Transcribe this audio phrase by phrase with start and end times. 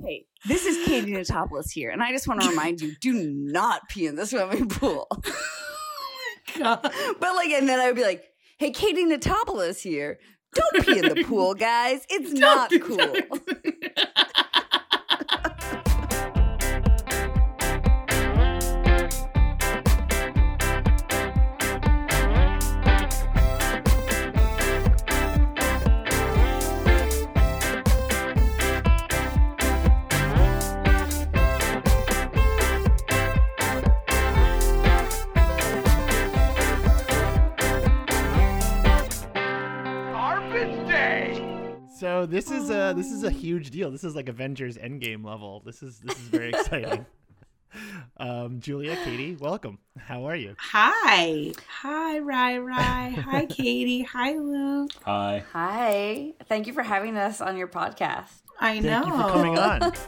[0.00, 3.88] Hey, this is Katie Notopoulos here, and I just want to remind you: do not
[3.88, 5.08] pee in the swimming pool.
[6.58, 6.80] God.
[6.82, 8.24] but like, and then I would be like,
[8.58, 10.18] "Hey, Katie Notopoulos here.
[10.54, 12.06] Don't pee in the pool, guys.
[12.08, 13.14] It's not cool."
[42.28, 43.90] This is a this is a huge deal.
[43.90, 45.62] This is like Avengers Endgame level.
[45.64, 47.06] This is this is very exciting.
[48.16, 49.78] Um, Julia, Katie, welcome.
[49.98, 50.56] How are you?
[50.58, 51.52] Hi.
[51.68, 53.10] Hi, Rai Rai.
[53.12, 54.02] Hi, Katie.
[54.04, 54.90] Hi, Luke.
[55.04, 55.44] Hi.
[55.52, 58.40] Hi, thank you for having us on your podcast.
[58.58, 59.06] I Thank know.
[59.06, 59.92] you for coming on.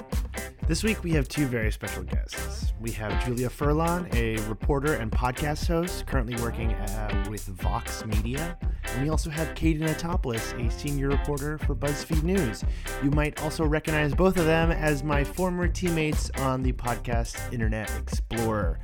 [0.71, 2.75] This week we have two very special guests.
[2.79, 8.57] We have Julia Furlan, a reporter and podcast host currently working uh, with Vox Media.
[8.85, 12.63] And we also have Katie Notopoulos, a senior reporter for BuzzFeed News.
[13.03, 17.91] You might also recognize both of them as my former teammates on the podcast Internet
[17.99, 18.79] Explorer.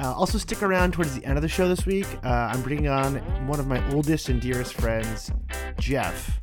[0.00, 2.06] Uh, also, stick around towards the end of the show this week.
[2.24, 5.30] Uh, I'm bringing on one of my oldest and dearest friends,
[5.78, 6.40] Jeff.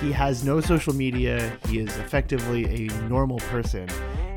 [0.00, 1.56] He has no social media.
[1.68, 3.88] He is effectively a normal person.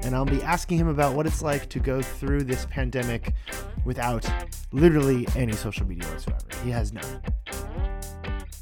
[0.03, 3.33] And I'll be asking him about what it's like to go through this pandemic
[3.85, 4.27] without
[4.71, 6.45] literally any social media whatsoever.
[6.63, 7.21] He has none.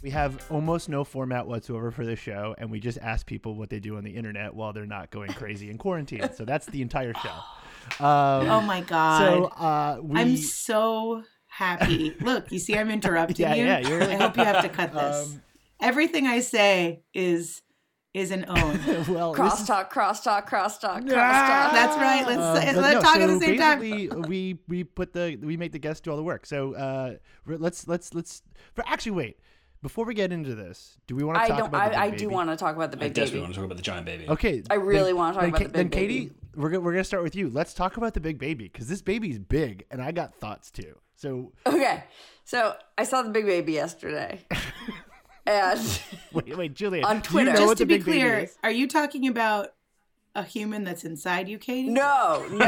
[0.01, 3.69] We have almost no format whatsoever for the show, and we just ask people what
[3.69, 6.29] they do on the internet while they're not going crazy in quarantine.
[6.35, 7.35] So that's the entire show.
[7.99, 9.19] Um, Oh my God.
[9.19, 12.15] so uh, we, I'm so happy.
[12.21, 13.65] Look, you see, I'm interrupting Yeah, you.
[13.65, 15.33] yeah, you're- I hope you have to cut this.
[15.33, 15.41] Um,
[15.83, 17.61] Everything I say is
[18.13, 18.55] is an own.
[19.13, 21.07] well, this Crosstalk, crosstalk, crosstalk, crosstalk.
[21.09, 22.25] That's right.
[22.27, 23.79] Let's, Um, let's but no, talk at the same time.
[23.79, 26.45] basically, we we put the we make the guests do all the work.
[26.45, 28.41] So uh, let's let's let's.
[28.73, 29.39] For actually, wait.
[29.81, 31.67] Before we get into this, do we want to I talk don't.
[31.67, 33.41] about the I, I big do want to talk about the I big desperately baby.
[33.41, 34.29] want to talk about the giant baby.
[34.29, 36.35] Okay, I really then- wanna talk then about Ka- the Then big Katie, baby.
[36.55, 37.49] we're gonna, we're gonna start with you.
[37.49, 40.97] Let's talk about the big baby because this baby's big, and I got thoughts too.
[41.17, 42.01] So Okay,
[42.45, 44.45] so I saw the big baby yesterday,
[45.45, 46.01] and
[46.33, 47.51] wait, wait, Julia, On Twitter.
[47.51, 49.69] you know Just to be clear, are you talking about
[50.35, 51.89] a human that's inside you, Katie?
[51.89, 52.67] no, no.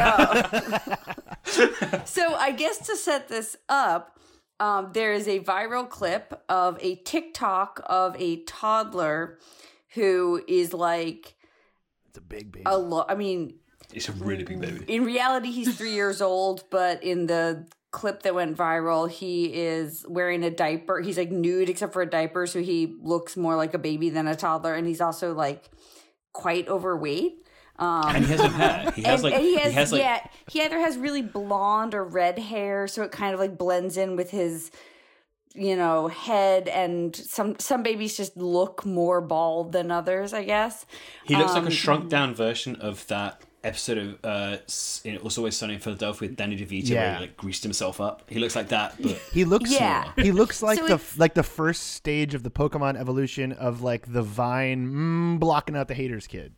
[2.04, 4.18] so I guess to set this up,
[4.60, 9.38] um, there is a viral clip of a TikTok of a toddler
[9.94, 11.34] who is like
[12.08, 12.62] It's a big baby.
[12.66, 13.10] a lot.
[13.10, 13.54] I mean,
[13.92, 14.84] It's a really big baby.
[14.92, 17.66] in reality he's three years old but in the
[17.96, 21.00] clip that went viral he is wearing a diaper.
[21.00, 24.26] He's like nude except for a diaper so he looks more like a baby than
[24.26, 25.70] a toddler and he's also like
[26.34, 27.38] quite overweight.
[27.78, 28.94] Um And he has a hat.
[28.94, 32.04] He has and, like and he has, like yeah he either has really blonde or
[32.04, 34.70] red hair so it kind of like blends in with his
[35.54, 40.84] you know head and some some babies just look more bald than others i guess.
[41.24, 45.14] He looks like um, a shrunk down version of that episode of uh s- in
[45.14, 48.22] It Was Always Sunny in Philadelphia with Danny DeVito where he like greased himself up.
[48.28, 50.12] He looks like that, but He looks Yeah.
[50.16, 53.82] He looks like So the it's- like the first stage of the Pokemon evolution of
[53.82, 56.54] like the vine mm, blocking out the haters kid.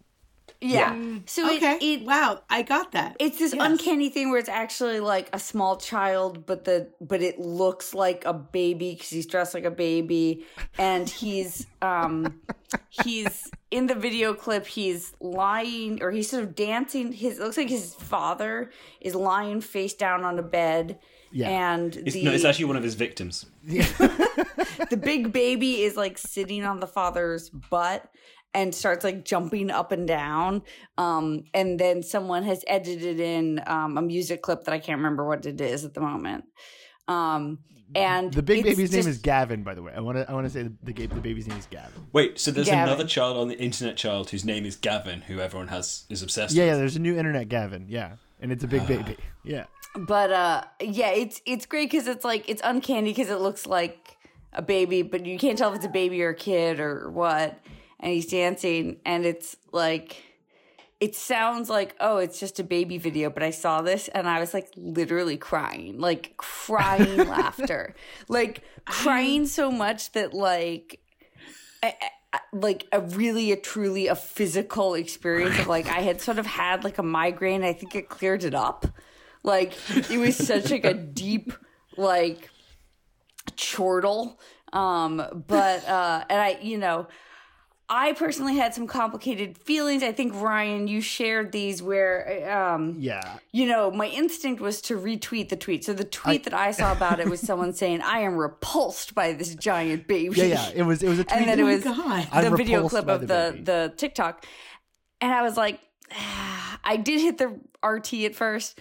[0.60, 1.76] Yeah so Okay.
[1.76, 3.16] it, it wow, I got that.
[3.20, 3.64] It's this Yes.
[3.70, 8.24] uncanny thing where it's actually like a small child, but the but it looks like
[8.24, 10.44] a baby because he's dressed like a baby,
[10.78, 12.40] and he's um
[12.88, 14.66] he's in the video clip.
[14.66, 17.12] He's lying or he's sort of dancing.
[17.12, 18.70] His it looks like his father
[19.00, 20.98] is lying face down on a bed.
[21.30, 21.50] Yeah.
[21.50, 23.44] And it's, the no, it's actually one of his victims.
[23.64, 28.08] the big baby is like sitting on the father's butt
[28.54, 30.62] and starts like jumping up and down
[30.96, 35.26] um and then someone has edited in um a music clip that i can't remember
[35.26, 36.44] what it is at the moment
[37.06, 37.58] um
[37.94, 39.94] and The big it's baby's name is Gavin, by the way.
[39.96, 42.06] I want to I want to say the, the, the baby's name is Gavin.
[42.12, 42.82] Wait, so there's Gavin.
[42.86, 46.54] another child on the internet child whose name is Gavin, who everyone has is obsessed
[46.54, 46.76] Yeah, yeah.
[46.76, 47.86] There's a new internet Gavin.
[47.88, 49.16] Yeah, and it's a big baby.
[49.42, 49.64] Yeah.
[49.96, 54.18] but uh yeah it's it's great because it's like it's uncanny because it looks like
[54.52, 57.58] a baby but you can't tell if it's a baby or a kid or what
[58.00, 60.22] and he's dancing and it's like
[61.00, 64.40] it sounds like oh it's just a baby video but i saw this and i
[64.40, 66.36] was like literally crying like
[66.68, 67.94] crying laughter.
[68.28, 71.00] Like crying so much that like
[71.82, 71.94] I,
[72.32, 76.46] I, like a really a truly a physical experience of like i had sort of
[76.46, 77.64] had like a migraine.
[77.64, 78.86] I think it cleared it up.
[79.42, 79.74] Like
[80.10, 81.52] it was such like a deep
[81.96, 82.50] like
[83.56, 84.40] chortle.
[84.72, 87.06] Um but uh and i you know
[87.90, 90.02] I personally had some complicated feelings.
[90.02, 93.38] I think Ryan, you shared these where, um, Yeah.
[93.50, 95.84] you know, my instinct was to retweet the tweet.
[95.86, 99.32] So the tweet that I saw about it was someone saying, "I am repulsed by
[99.32, 100.70] this giant baby." Yeah, yeah.
[100.74, 101.40] It was it was a tweet.
[101.40, 102.28] and then it Oh my was God.
[102.30, 104.44] I'm the video repulsed clip of the the the TikTok,
[105.22, 105.80] and I was like,
[106.12, 108.78] ah, I did hit the RT at first,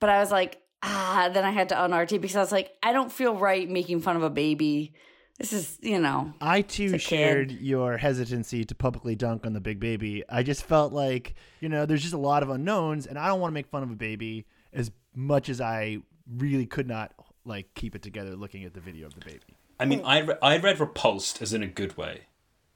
[0.00, 1.30] but I was like, ah.
[1.32, 4.16] Then I had to un-RT because I was like, I don't feel right making fun
[4.16, 4.92] of a baby.
[5.38, 7.60] This is, you know, I too shared kid.
[7.60, 10.22] your hesitancy to publicly dunk on the big baby.
[10.28, 13.40] I just felt like, you know, there's just a lot of unknowns and I don't
[13.40, 15.98] want to make fun of a baby as much as I
[16.38, 17.12] really could not
[17.44, 19.40] like keep it together looking at the video of the baby.
[19.80, 22.22] I mean, I, re- I read repulsed as in a good way.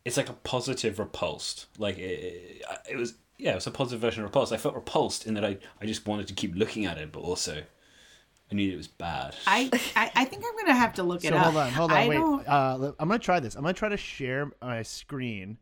[0.04, 1.66] It's like a positive repulsed.
[1.78, 4.52] Like it, it was, yeah, it was a positive version of repulsed.
[4.52, 7.20] I felt repulsed in that I, I just wanted to keep looking at it, but
[7.20, 7.62] also
[8.50, 9.34] I knew it was bad.
[9.46, 11.44] I, I I think I'm gonna have to look it So up.
[11.44, 12.16] hold on, hold on, I wait.
[12.16, 12.48] Don't...
[12.48, 13.54] Uh, I'm gonna try this.
[13.54, 15.58] I'm gonna try to share my screen.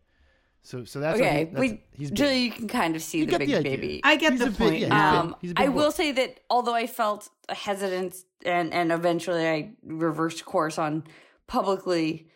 [0.62, 1.38] So so that's okay.
[1.38, 2.16] he, that's, we, he's big.
[2.16, 4.00] Julia, you can kind of see You the big the baby.
[4.04, 4.74] I get He's the a big- point.
[4.78, 5.10] yeah, he's now.
[5.22, 5.30] big.
[5.32, 5.74] Um, He's a big I boy.
[5.76, 11.04] will say that although I felt hesitant and and eventually I reversed course on
[11.46, 12.28] publicly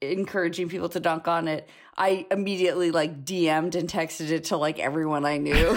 [0.00, 4.78] encouraging people to dunk on it, I immediately like DM'd and texted it to like
[4.78, 5.76] everyone I knew.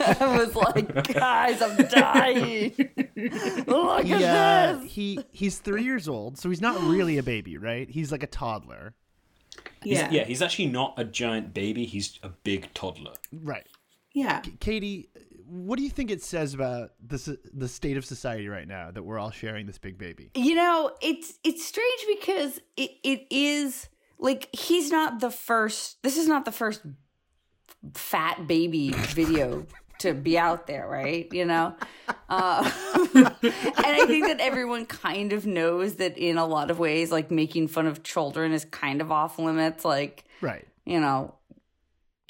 [0.00, 2.72] I was like, guys, I'm dying.
[3.98, 4.92] Look He, uh, this.
[4.92, 7.88] he he's three years old, so he's not really a baby, right?
[7.88, 8.94] He's like a toddler,
[9.82, 10.10] He's- yeah.
[10.20, 11.84] yeah, he's actually not a giant baby.
[11.84, 13.14] He's a big toddler.
[13.32, 13.66] right?
[14.12, 14.40] Yeah.
[14.60, 15.10] Katie,
[15.46, 19.02] what do you think it says about this the state of society right now that
[19.02, 20.30] we're all sharing this big baby?
[20.34, 26.16] You know, it's it's strange because it, it is like he's not the first this
[26.16, 26.82] is not the first
[27.94, 29.66] fat baby video
[30.00, 31.28] to be out there, right?
[31.32, 31.74] You know?
[32.28, 32.70] Uh,
[33.14, 37.30] and I think that everyone kind of knows that in a lot of ways, like
[37.30, 39.84] making fun of children is kind of off limits.
[39.84, 40.66] Like, Right.
[40.84, 41.34] you know,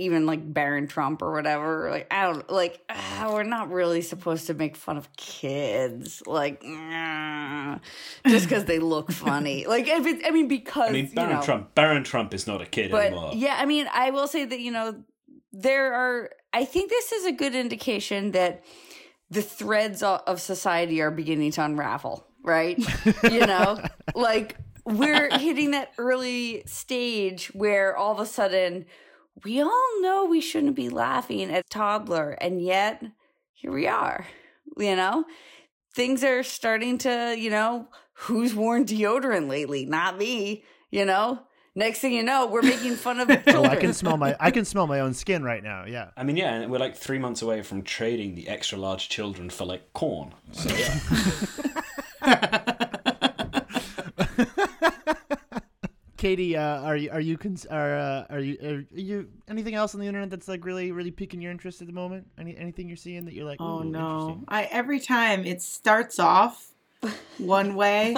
[0.01, 1.91] even like Baron Trump or whatever.
[1.91, 2.81] Like, I don't like.
[2.89, 7.79] ah, we're not really supposed to make fun of kids, like, nah,
[8.27, 9.67] just because they look funny.
[9.69, 11.75] Like, if it's, I mean, because I mean, Baron you know, Trump.
[11.75, 13.33] Baron Trump is not a kid but anymore.
[13.35, 15.03] yeah, I mean, I will say that you know
[15.53, 16.31] there are.
[16.53, 18.65] I think this is a good indication that
[19.31, 22.27] the threads of society are beginning to unravel.
[22.43, 22.79] Right?
[23.25, 23.83] you know,
[24.15, 28.87] like we're hitting that early stage where all of a sudden
[29.45, 33.03] we all know we shouldn't be laughing at toddler, and yet
[33.53, 34.27] here we are.
[34.77, 35.25] You know,
[35.95, 37.35] things are starting to.
[37.39, 39.85] You know, who's worn deodorant lately?
[39.85, 40.65] Not me.
[40.91, 41.41] You know,
[41.79, 43.57] next thing you know, we're making fun of children.
[43.57, 45.85] Oh, I can smell my I can smell my own skin right now.
[45.87, 46.11] Yeah.
[46.17, 49.49] I mean, yeah, and we're like three months away from trading the extra large children
[49.49, 50.35] for like corn.
[50.53, 50.99] So yeah.
[56.17, 59.95] Katie, uh, are you are you cons- are uh, are you are you anything else
[59.95, 62.27] on the internet that's like really really piquing your interest at the moment?
[62.37, 64.43] Any anything you're seeing that you're like, Oh no.
[64.49, 66.73] I every time it starts off
[67.39, 68.17] one way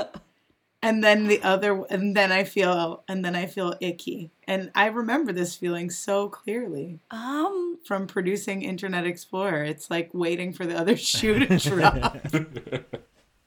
[0.82, 4.30] and then the other and then I feel and then I feel icky.
[4.46, 9.64] And I remember this feeling so clearly um, from producing Internet Explorer.
[9.64, 12.20] It's like waiting for the other shoe to drop.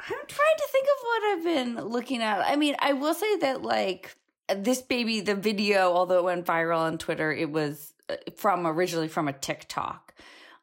[0.06, 2.42] I'm trying to think of what I've been looking at.
[2.42, 4.16] I mean, I will say that like
[4.56, 9.08] this baby, the video, although it went viral on Twitter, it was uh, from originally
[9.08, 10.14] from a TikTok.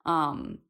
[0.07, 0.70] Um, I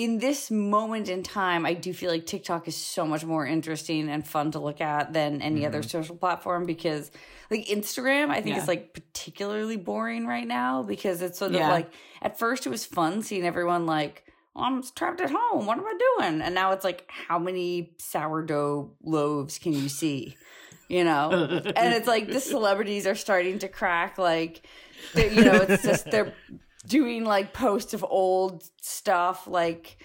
[0.00, 4.08] in this moment in time, I do feel like TikTok is so much more interesting
[4.08, 5.88] and fun to look at than any other mm-hmm.
[5.88, 7.10] social platform because
[7.50, 8.62] like Instagram, I think Yeah.
[8.62, 11.70] is like particularly boring right now because it's sort of Yeah.
[11.70, 11.92] like
[12.22, 15.66] at first it was fun seeing everyone like well, I'm trapped at home.
[15.66, 16.40] What am I doing?
[16.40, 20.36] And now it's like, how many sourdough loaves can you see?
[20.88, 21.30] You know?
[21.30, 24.16] and it's like the celebrities are starting to crack.
[24.16, 24.66] Like,
[25.14, 26.34] you know, it's just they're
[26.86, 29.46] doing like posts of old stuff.
[29.46, 29.98] Like,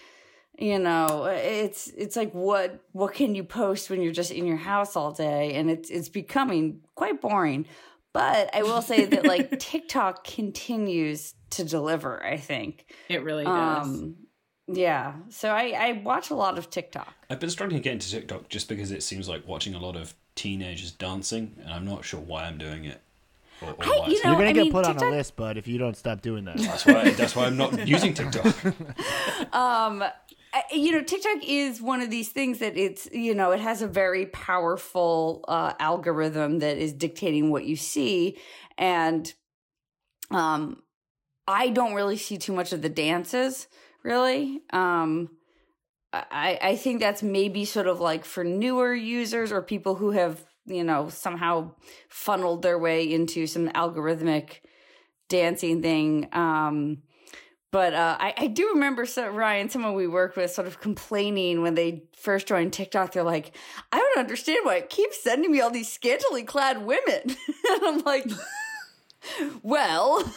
[0.57, 4.57] you know, it's it's like what what can you post when you're just in your
[4.57, 5.55] house all day?
[5.55, 7.65] And it's it's becoming quite boring.
[8.13, 12.25] But I will say that like TikTok continues to deliver.
[12.25, 12.85] I think.
[13.09, 13.87] It really does.
[13.87, 14.15] Um,
[14.67, 15.13] yeah.
[15.29, 17.13] So I, I watch a lot of TikTok.
[17.29, 19.95] I've been struggling to get into TikTok just because it seems like watching a lot
[19.95, 23.01] of teenagers dancing, and I'm not sure why I'm doing it.
[23.61, 25.57] Or, or I- you know, You're gonna I get mean, put on a list, bud,
[25.57, 26.57] if you don't stop doing that.
[26.57, 28.45] that's why that's why I'm not using TikTok.
[29.53, 30.03] Um,
[30.53, 33.81] I- you know, TikTok is one of these things that it's, you know, it has
[33.81, 38.37] a very powerful uh, algorithm that is dictating what you see.
[38.77, 39.31] And
[40.31, 40.81] um,
[41.47, 43.67] I don't really see too much of the dances,
[44.03, 44.61] really.
[44.71, 45.29] Um,
[46.13, 50.43] I, I think that's maybe sort of like for newer users or people who have
[50.65, 51.71] you know, somehow
[52.09, 54.61] funneled their way into some algorithmic
[55.29, 56.27] dancing thing.
[56.31, 56.99] Um,
[57.71, 61.61] but uh, I, I do remember so, Ryan, someone we work with, sort of complaining
[61.61, 63.11] when they first joined TikTok.
[63.11, 63.53] They're like,
[63.91, 67.21] "I don't understand why it keeps sending me all these scantily clad women,"
[67.69, 68.25] and I'm like,
[69.61, 70.23] "Well."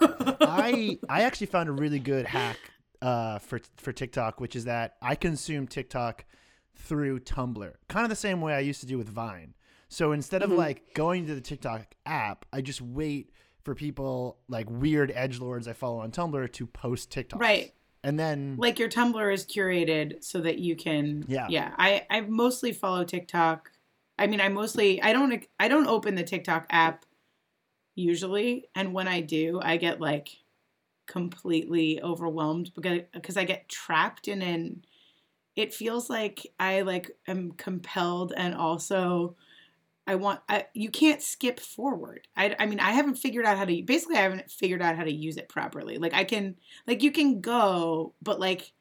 [0.00, 2.58] I I actually found a really good hack
[3.00, 6.26] uh, for for TikTok, which is that I consume TikTok
[6.74, 9.54] through Tumblr, kind of the same way I used to do with Vine.
[9.88, 10.58] So instead of mm-hmm.
[10.58, 13.30] like going to the TikTok app, I just wait
[13.62, 17.40] for people like weird edge lords I follow on Tumblr to post TikToks.
[17.40, 17.72] Right.
[18.02, 21.46] And then like your Tumblr is curated so that you can Yeah.
[21.48, 23.70] yeah I I mostly follow TikTok
[24.18, 27.06] I mean I mostly I don't I don't open the TikTok app
[27.94, 30.28] usually and when I do I get like
[31.06, 34.84] completely overwhelmed because because I get trapped in an
[35.56, 39.36] it feels like I like am compelled and also
[40.06, 42.26] I want I, you can't skip forward.
[42.36, 45.04] I, I mean I haven't figured out how to basically I haven't figured out how
[45.04, 45.98] to use it properly.
[45.98, 46.56] Like I can
[46.86, 48.72] like you can go but like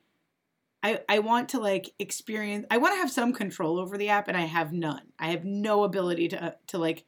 [0.82, 4.28] I I want to like experience I want to have some control over the app
[4.28, 5.04] and I have none.
[5.20, 7.06] I have no ability to uh, to like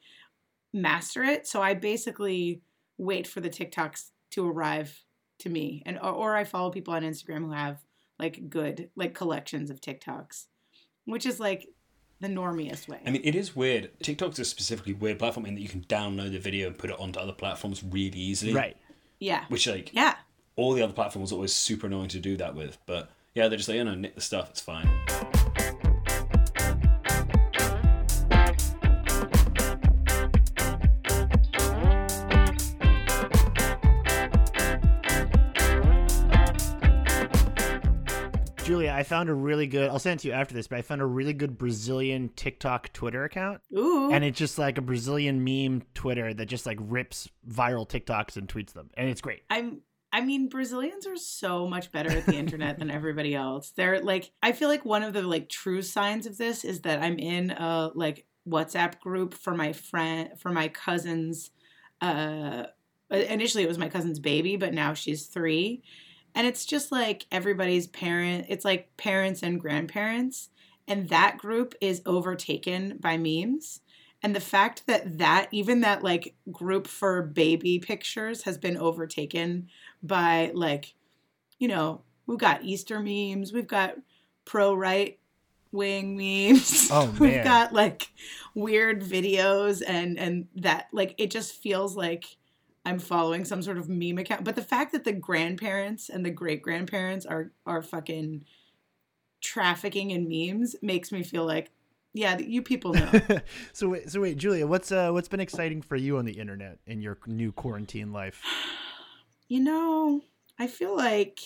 [0.72, 1.48] master it.
[1.48, 2.62] So I basically
[2.98, 5.04] wait for the TikToks to arrive
[5.40, 7.80] to me and or, or I follow people on Instagram who have
[8.20, 10.46] like good like collections of TikToks,
[11.06, 11.68] which is like
[12.22, 13.00] the normiest way.
[13.06, 13.92] I mean, it is weird.
[14.02, 17.00] TikTok's a specifically weird platform in that you can download the video and put it
[17.00, 18.54] onto other platforms really easily.
[18.54, 18.78] right.
[19.20, 19.44] yeah.
[19.50, 20.16] Which, like, Yeah.
[20.56, 22.78] all the other platforms are always super annoying to do that with.
[22.86, 24.88] But yeah, they're just like, you know, knit the stuff, it's fine.
[38.96, 39.90] I found a really good.
[39.90, 42.94] I'll send it to you after this, but I found a really good Brazilian TikTok
[42.94, 44.12] Twitter account, Ooh.
[44.12, 48.48] and it's just like a Brazilian meme Twitter that just like rips viral TikToks and
[48.48, 49.44] tweets them, and it's great.
[49.50, 49.82] I'm
[50.14, 53.72] I mean Brazilians are so much better at the internet than everybody else.
[53.76, 57.04] They're like I feel like one of the like true signs of this is that
[57.04, 61.52] I'm in a like WhatsApp group for my friend for my cousin's
[62.00, 62.64] uh
[63.12, 65.84] initially it was my cousin's baby, but now she's 3.
[66.36, 70.50] And it's just like everybody's parent, it's like parents and grandparents
[70.88, 73.82] and that group is overtaken by memes.
[74.22, 79.68] And the fact that that even that like group for baby pictures has been overtaken
[80.02, 80.94] by like,
[81.60, 83.96] you know, we've got Easter memes, we've got
[84.46, 85.20] pro right
[85.72, 86.90] wing memes.
[86.92, 88.12] Oh, we've got like
[88.54, 92.38] weird videos and and that like it just feels like
[92.86, 94.44] I'm following some sort of meme account.
[94.44, 98.46] But the fact that the grandparents and the great grandparents are are fucking
[99.42, 101.72] trafficking in memes makes me feel like,
[102.14, 103.12] yeah, you people know.
[103.74, 106.80] so wait, so wait, Julia, what's uh what's been exciting for you on the internet
[106.86, 108.42] in your new quarantine life?
[109.48, 110.22] You know,
[110.58, 111.40] I feel like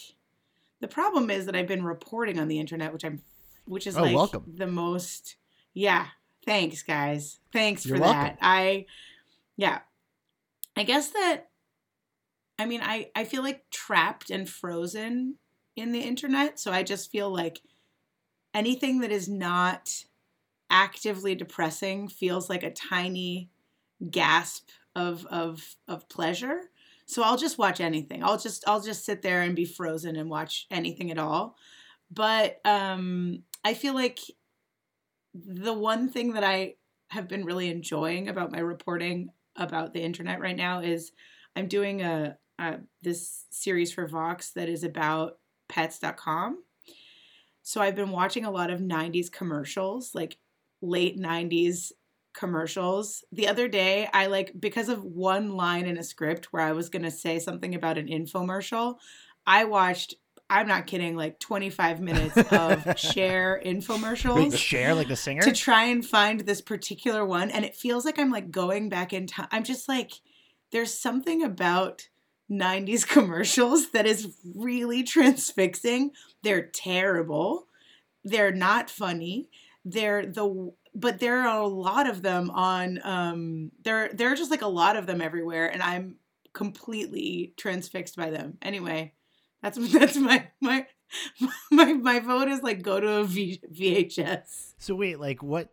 [0.80, 3.22] the problem is that I've been reporting on the internet, which I'm,
[3.66, 4.46] which is Oh, like welcome.
[4.56, 5.36] the most.
[5.74, 6.06] Yeah,
[6.46, 7.40] thanks, guys.
[7.52, 8.22] Thanks You're for welcome.
[8.24, 8.38] that.
[8.42, 8.86] I,
[9.58, 9.80] yeah,
[10.80, 11.50] I guess that.
[12.58, 15.36] I mean, I I feel like trapped and frozen
[15.76, 17.60] in the internet, so I just feel like
[18.54, 19.92] anything that is not
[20.70, 23.50] actively depressing feels like a tiny
[24.12, 26.72] gasp of of of pleasure.
[27.08, 28.24] So I'll just watch anything.
[28.24, 31.58] I'll just I'll just sit there and be frozen and watch anything at all.
[32.12, 34.20] But um I feel like
[35.34, 36.76] the one thing that I
[37.10, 39.30] have been really enjoying about my reporting
[39.60, 41.12] about the internet right now is
[41.56, 45.38] I'm doing a, a this series for Vox that is about
[45.68, 46.64] pets.com.
[47.62, 50.38] So I've been watching a lot of 90s commercials, like
[50.82, 51.92] late 90s
[52.34, 53.24] commercials.
[53.32, 56.90] The other day, I like because of one line in a script where I was
[56.90, 58.96] going to say something about an infomercial,
[59.46, 60.16] I watched
[60.50, 65.42] I'm not kidding, like 25 minutes of Cher infomercials Cher, like the singer?
[65.42, 69.14] to try and find this particular one and it feels like I'm like going back
[69.14, 69.48] in time.
[69.52, 70.14] I'm just like
[70.72, 72.08] there's something about
[72.52, 76.12] 90s commercials that is really transfixing.
[76.44, 77.68] They're terrible.
[78.24, 79.50] They're not funny.
[79.86, 84.52] They're the but there are a lot of them on um there there are just
[84.52, 86.16] like a lot of them everywhere and I'm
[86.54, 88.58] completely transfixed by them.
[88.62, 89.14] Anyway,
[89.62, 90.86] that's that's my my
[91.72, 94.74] my my vote is like go to a v, VHS.
[94.78, 95.70] So wait, like what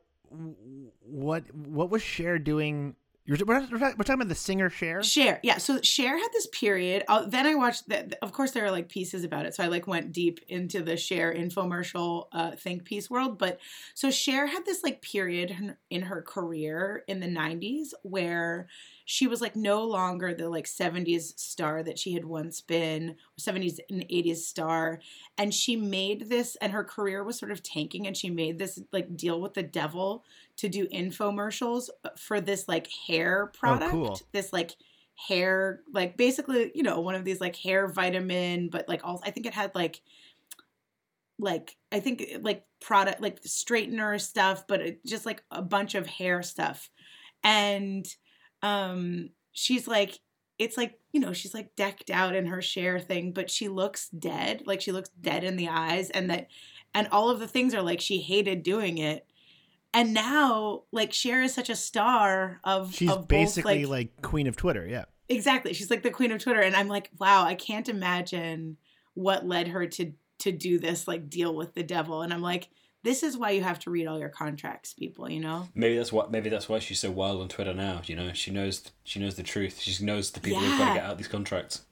[1.00, 2.96] what what was Cher doing
[3.28, 5.02] we're, we're, talking, we're talking about the singer Cher.
[5.02, 5.58] Cher, yeah.
[5.58, 7.02] So Cher had this period.
[7.08, 8.14] Uh, then I watched that.
[8.22, 9.54] Of course, there are like pieces about it.
[9.54, 13.36] So I like went deep into the Cher infomercial uh, think piece world.
[13.36, 13.58] But
[13.94, 18.68] so Cher had this like period in her career in the '90s where
[19.08, 23.78] she was like no longer the like 70s star that she had once been 70s
[23.88, 25.00] and 80s star
[25.38, 28.80] and she made this and her career was sort of tanking and she made this
[28.92, 30.24] like deal with the devil
[30.56, 34.20] to do infomercials uh, for this like hair oh, product cool.
[34.32, 34.72] this like
[35.14, 39.30] hair like basically you know one of these like hair vitamin but like all i
[39.30, 40.02] think it had like
[41.38, 45.94] like i think uh, like product like straightener stuff but it, just like a bunch
[45.94, 46.90] of hair stuff
[47.44, 48.16] and
[48.62, 50.20] um she's like
[50.58, 54.08] it's like you know she's like decked out in her Cher thing but she looks
[54.08, 56.48] dead like she looks dead in the eyes and that
[56.94, 59.26] and all of the things are like she hated doing it
[59.92, 64.46] and now like Cher is such a star of She's of both, basically like, queen
[64.46, 64.86] of Twitter.
[64.86, 65.04] Yeah.
[65.28, 68.76] exactly she's like the queen of twitter and i'm like wow i can't imagine
[69.14, 72.68] what led her to to do this like deal with the devil and i'm like
[73.06, 76.12] this is why you have to read all your contracts people you know Maybe that's
[76.12, 76.30] what.
[76.30, 78.02] Maybe that's why she's so wild on Twitter now.
[78.04, 78.74] You know, she knows.
[79.04, 79.80] She knows the truth.
[79.80, 81.84] She knows the people who've got to get out these contracts.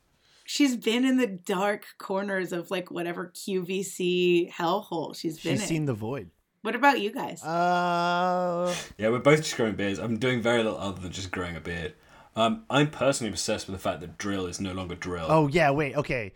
[0.45, 5.67] she's been in the dark corners of like whatever qvc hellhole she's been She's in
[5.69, 6.29] seen the void.
[6.63, 9.99] what about you guys Uh, Yeah, we're both just growing beards.
[9.99, 11.95] I'm doing very little other than just growing a beard.
[12.37, 15.27] Um, I'm personally obsessed with the fact that dril is no longer dril.
[15.29, 15.71] oh yeah.
[15.71, 15.97] Wait.
[15.97, 16.33] Okay.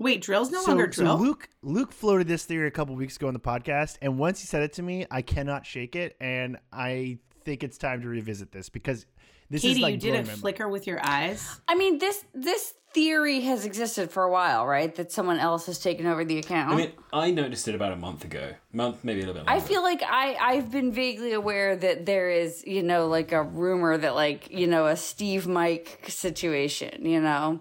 [0.00, 3.28] Wait dril's no so, longer so Luke Luke floated this theory a couple weeks ago
[3.28, 6.58] on the podcast, and once he said it to me, I cannot shake it, and
[6.72, 9.06] I think it's time to revisit this because
[9.50, 13.40] this katie is like you didn't flicker with your eyes I mean, this this theory
[13.40, 14.94] has existed for a while, right?
[14.94, 16.72] That someone else has taken over the account.
[16.72, 18.54] I mean, I noticed it about a month ago.
[18.72, 19.46] Month, maybe a little bit.
[19.46, 19.64] Longer.
[19.64, 23.42] I feel like I I've been vaguely aware that there is you know like a
[23.42, 27.60] rumor that like you know a Steve Mike situation, you know,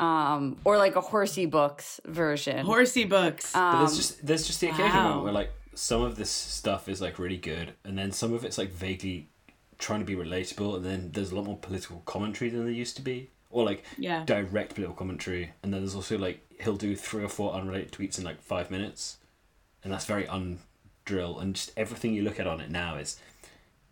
[0.00, 2.64] um, or like a Horse_ebooks version.
[2.64, 5.08] horsey books But Um, there's just there's just the occasion wow.
[5.08, 8.44] moment where like some of this stuff is like really good, and then some of
[8.44, 9.28] it's like vaguely
[9.78, 12.96] trying to be relatable, and then there's a lot more political commentary than there used
[12.96, 14.24] to be, or like Yeah.
[14.24, 18.18] direct political commentary, and then there's also like he'll do three or four unrelated tweets
[18.18, 19.18] in like five minutes,
[19.84, 23.18] and that's very undrill, and just everything you look at on it now is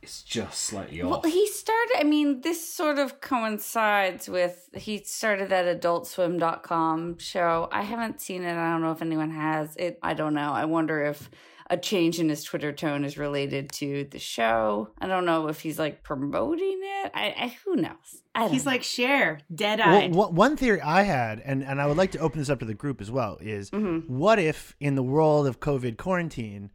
[0.02, 1.96] it's just slightly Well, he started.
[1.98, 7.68] I mean, this sort of coincides with he started that AdultSwim.com show.
[7.72, 8.52] I haven't seen it.
[8.56, 9.98] I don't know if anyone has it.
[10.02, 10.52] I don't know.
[10.52, 11.30] I wonder if
[11.70, 14.88] a change in his Twitter tone is related to the show.
[14.98, 17.11] I don't know if he's like promoting it.
[17.14, 18.22] I, I who knows.
[18.34, 18.70] I he's know.
[18.70, 22.18] like Cher Well, dead-eyed wha- one theory I had, and, and I would like to
[22.20, 24.11] open this up to the group as well, is Mm-hmm.
[24.16, 26.70] what if in the world of COVID quarantine,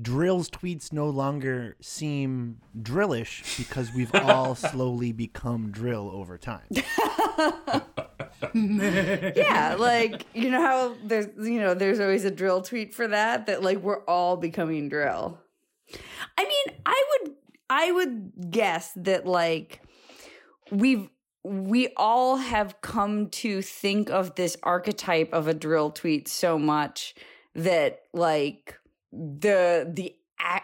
[0.00, 6.66] Dril's tweets no longer seem drillish because we've all slowly become dril over time.
[8.54, 13.46] yeah, like you know how there's you know there's always a dril tweet for that
[13.46, 15.38] that like we're all becoming dril.
[16.36, 17.34] I mean, I would
[17.70, 19.80] I would guess that like
[20.70, 21.08] we've
[21.44, 27.14] we all have come to think of this archetype of a dril tweet so much
[27.54, 28.78] that like
[29.14, 30.14] the the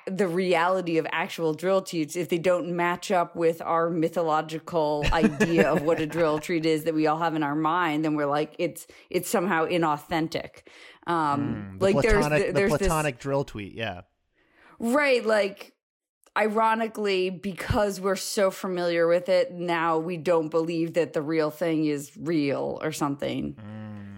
[0.06, 5.70] the reality of actual dril tweets if they don't match up with our mythological idea
[5.70, 8.26] of what a dril tweet is that we all have in our mind then we're
[8.26, 10.62] like it's it's somehow inauthentic
[11.06, 14.02] um The like platonic, there's the there's this platonic dril tweet, yeah.
[14.78, 15.74] Right, like
[16.36, 21.84] ironically because we're so familiar with it, now we don't believe that the real thing
[21.84, 23.56] is real or something.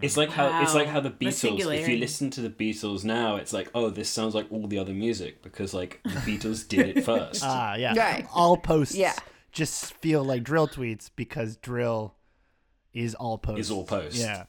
[0.03, 1.73] It's like how it's like how the Beatles.
[1.81, 4.79] If you listen to the Beatles now, it's like, oh, this sounds like all the
[4.79, 7.43] other music because like the Beatles did it first.
[7.45, 7.95] Ah, yeah.
[7.97, 8.27] Right.
[8.35, 9.15] All posts Yeah.
[9.53, 12.13] just feel like dril tweets because dril
[12.93, 13.61] is all posts.
[13.61, 14.17] Is all post.
[14.17, 14.45] Yeah.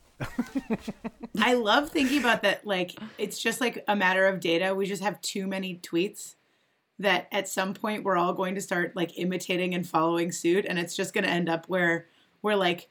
[1.39, 2.65] I love thinking about that.
[2.65, 4.73] Like, it's just like a matter of data.
[4.75, 6.35] We just have too many tweets
[6.99, 10.65] that at some point we're all going to start like imitating and following suit.
[10.67, 12.07] And it's just going to end up where
[12.41, 12.89] we're like,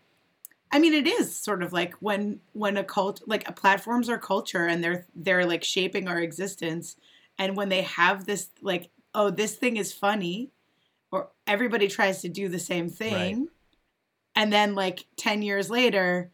[0.72, 4.18] I mean, it is sort of like when when a cult like a platforms are
[4.18, 6.96] culture and they're they're like shaping our existence,
[7.38, 10.50] and when they have this like, oh, this thing is funny,
[11.10, 13.48] or everybody tries to do the same thing, Right.
[14.34, 16.30] and then like ten years later,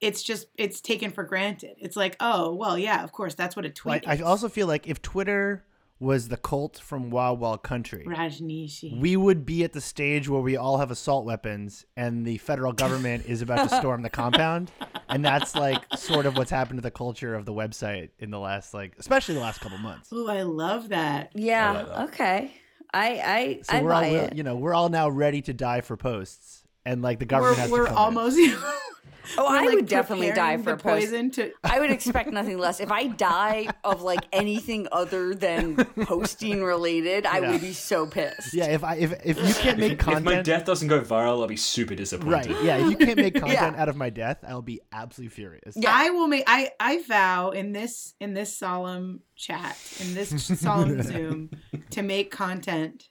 [0.00, 1.76] it's just it's taken for granted.
[1.78, 4.48] It's like, oh, well, yeah, of course, that's what a Well, tweet I, I also
[4.48, 5.64] feel like if Twitter
[6.00, 8.98] was the cult from Wild Wild Country, Rajneeshi.
[9.00, 12.72] we would be at the stage where we all have assault weapons and the federal
[12.72, 14.70] government is about to storm the compound
[15.08, 18.38] and that's like sort of what's happened to the culture of the website in the
[18.40, 21.30] last like especially the last couple months Oh, I love that.
[21.34, 22.00] Yeah, like that.
[22.08, 22.52] okay.
[22.92, 24.36] I I So I we're all, buy we're- it.
[24.36, 27.62] you know, we're all now ready to die for posts, and like the government We're,
[27.62, 28.18] has we're to come in.
[28.18, 28.38] almost.
[29.38, 31.06] Oh, we're, I like, would definitely die for the a post.
[31.06, 31.52] poison to.
[31.64, 32.80] I would expect nothing less.
[32.80, 37.50] If I die of like anything other than posting related, I Yeah.
[37.52, 38.52] would be so pissed.
[38.54, 41.40] Yeah, if I if if you can't make content If my death doesn't go viral,
[41.40, 42.52] I'll be super disappointed.
[42.52, 42.62] right?
[42.64, 43.82] Yeah, if you can't make content Yeah.
[43.82, 45.74] out of my death, I'll be absolutely furious.
[45.76, 45.90] Yeah.
[45.92, 46.44] I will make.
[46.46, 51.50] I I vow in this in this solemn chat in this solemn Zoom
[51.90, 53.08] to make content.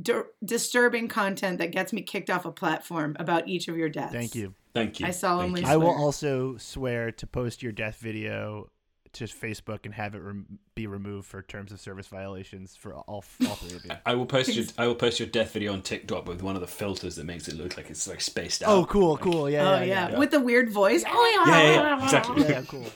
[0.00, 4.12] Di- disturbing content that gets me kicked off a platform about each of your deaths.
[4.12, 4.54] Thank you.
[4.72, 5.06] Thank you.
[5.06, 5.72] I solemnly Thank you.
[5.72, 6.04] I will swear.
[6.04, 8.70] also swear to post your death video
[9.12, 13.24] to Facebook and have it rem- be removed for terms of service violations for all
[13.46, 13.90] all three of you.
[14.06, 16.60] I will post your I will post your death video on TikTok with one of
[16.60, 18.78] the filters that makes it look like it's like spaced oh, out.
[18.78, 19.50] Oh, cool, cool.
[19.50, 20.08] Yeah, Oh yeah, yeah.
[20.10, 20.18] yeah.
[20.18, 21.04] with the weird voice.
[21.06, 22.42] Oh Yeah, yeah, yeah, exactly.
[22.42, 22.86] Yeah, yeah, cool.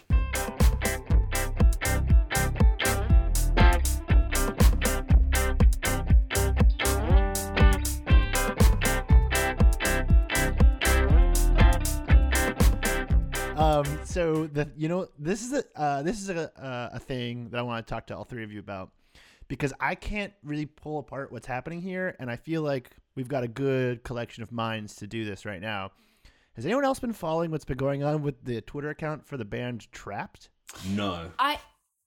[13.75, 17.49] Um, so the you know this is a uh, this is a uh, a thing
[17.51, 18.91] that I want to talk to all three of you about
[19.49, 23.43] because I can't really pull apart what's happening here, and I feel like we've got
[23.43, 25.91] a good collection of minds to do this right now.
[26.55, 29.45] Has anyone else been following what's been going on with the Twitter account for the
[29.45, 30.51] band Trapt?
[30.91, 31.33] No.
[31.41, 31.59] I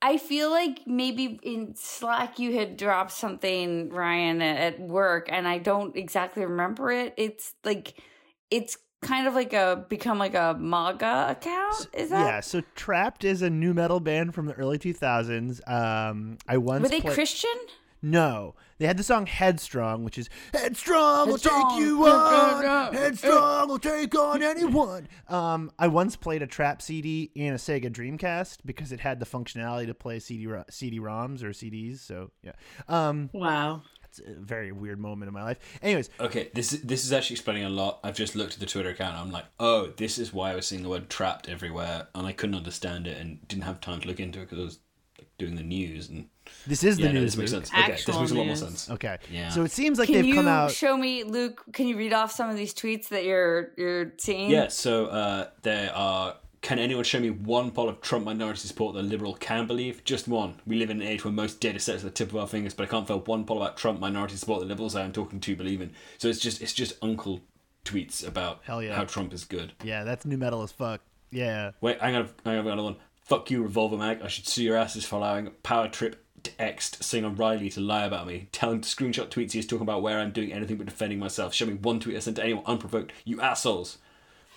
[0.01, 5.45] I feel like maybe in Slack you had dropped something, Ryan, at at work, and
[5.45, 7.13] I don't exactly remember it.
[7.17, 8.01] It's like
[8.49, 11.87] it's kind of like a become like a MAGA account.
[11.93, 15.61] Is that yeah, so Trapt is a nu metal band from the early 2000s.
[15.69, 17.51] Um, I once were they play- Christian?
[17.99, 23.79] No, they had the song "Headstrong," which is "Headstrong will take you on, Headstrong will
[23.79, 28.91] take on anyone." Um, I once played a Trapt CD in a Sega Dreamcast because
[28.91, 31.97] it had the functionality to play CD CD ROMs or CDs.
[31.99, 32.51] So yeah,
[32.87, 33.81] um, Wow.
[34.19, 35.57] It's a very weird moment in my life.
[35.81, 37.99] Anyways, Okay, this is this is actually explaining a lot.
[38.03, 40.55] I've just looked at the Twitter account and I'm like, oh, this is why I
[40.55, 43.99] was seeing the word Trapt everywhere and I couldn't understand it and didn't have time
[44.01, 44.79] to look into it because I was
[45.19, 46.27] like, doing the news and
[46.65, 47.33] this is the yeah, no, news.
[47.33, 47.65] this makes Luke.
[47.65, 47.77] sense.
[47.83, 48.89] Okay, this Actual makes a lot more sense.
[48.89, 49.49] Okay, Yeah.
[49.49, 50.71] so it seems like Can they've you come out.
[50.71, 51.63] show me, Luke?
[51.73, 54.49] Can you read off some of these tweets that you're you're seeing?
[54.49, 56.35] Yeah, so uh, there are.
[56.67, 60.03] Can anyone show me one poll of Trump minority support that a liberal can believe?
[60.03, 60.55] Just one.
[60.65, 62.73] We live in an age where most data sets are the tip of our fingers,
[62.73, 65.39] but I can't find one poll about Trump minority support that liberals I am talking
[65.39, 65.93] to believe in.
[66.17, 67.39] So it's just it's just uncle
[67.85, 68.95] tweets about Hell yeah.
[68.95, 69.71] how Trump is good.
[69.81, 70.99] yeah, that's nu metal as fuck.
[71.31, 71.71] Yeah.
[71.79, 72.97] Wait, I'm gonna I'm gonna another one.
[73.21, 74.21] Fuck you, Revolver Mag.
[74.21, 78.03] I should sue your asses for allowing Power Trip to X singer Riley to lie
[78.03, 78.49] about me.
[78.51, 81.19] Tell him to screenshot tweets he is talking about where I'm doing anything but defending
[81.19, 81.53] myself.
[81.53, 83.13] Show me one tweet I sent to anyone unprovoked.
[83.23, 83.99] You assholes.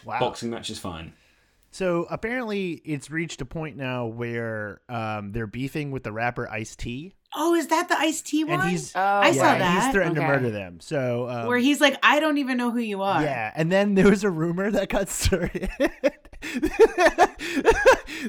[0.04, 0.18] Wow.
[0.18, 1.12] Boxing match is fine.
[1.72, 6.74] So apparently, it's reached a point now where um, they're beefing with the rapper Ice
[6.76, 8.58] T, Oh, is that the iced T one?
[8.60, 9.84] and he's Oh, I saw that.
[9.84, 10.80] he's threatened to murder them.
[10.80, 13.22] So um, Where he's like, I don't even know who you are.
[13.22, 15.70] yeah, and then there was a rumor that got started.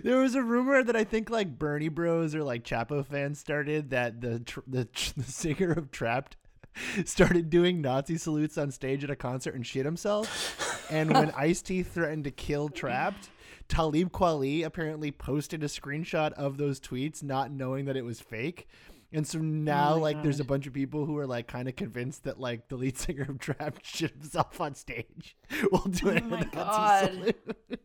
[0.04, 3.90] there was a rumor that I think like Bernie Bros or like Chapo fans started
[3.92, 6.34] that the tr- the, tr- the singer of Trapt
[7.06, 10.88] started doing Nazi salutes on stage at a concert and shit himself.
[10.92, 13.30] And when Ice T threatened to kill Trapt,
[13.68, 18.68] Talib Kweli apparently posted a screenshot of those tweets, not knowing that it was fake.
[19.14, 21.68] And so now, oh my like, there's a bunch of people who are like kind
[21.68, 25.36] of convinced that like the lead singer of Trapt shit himself on stage
[25.70, 27.12] while doing Oh a Nazi God.
[27.12, 27.82] salute.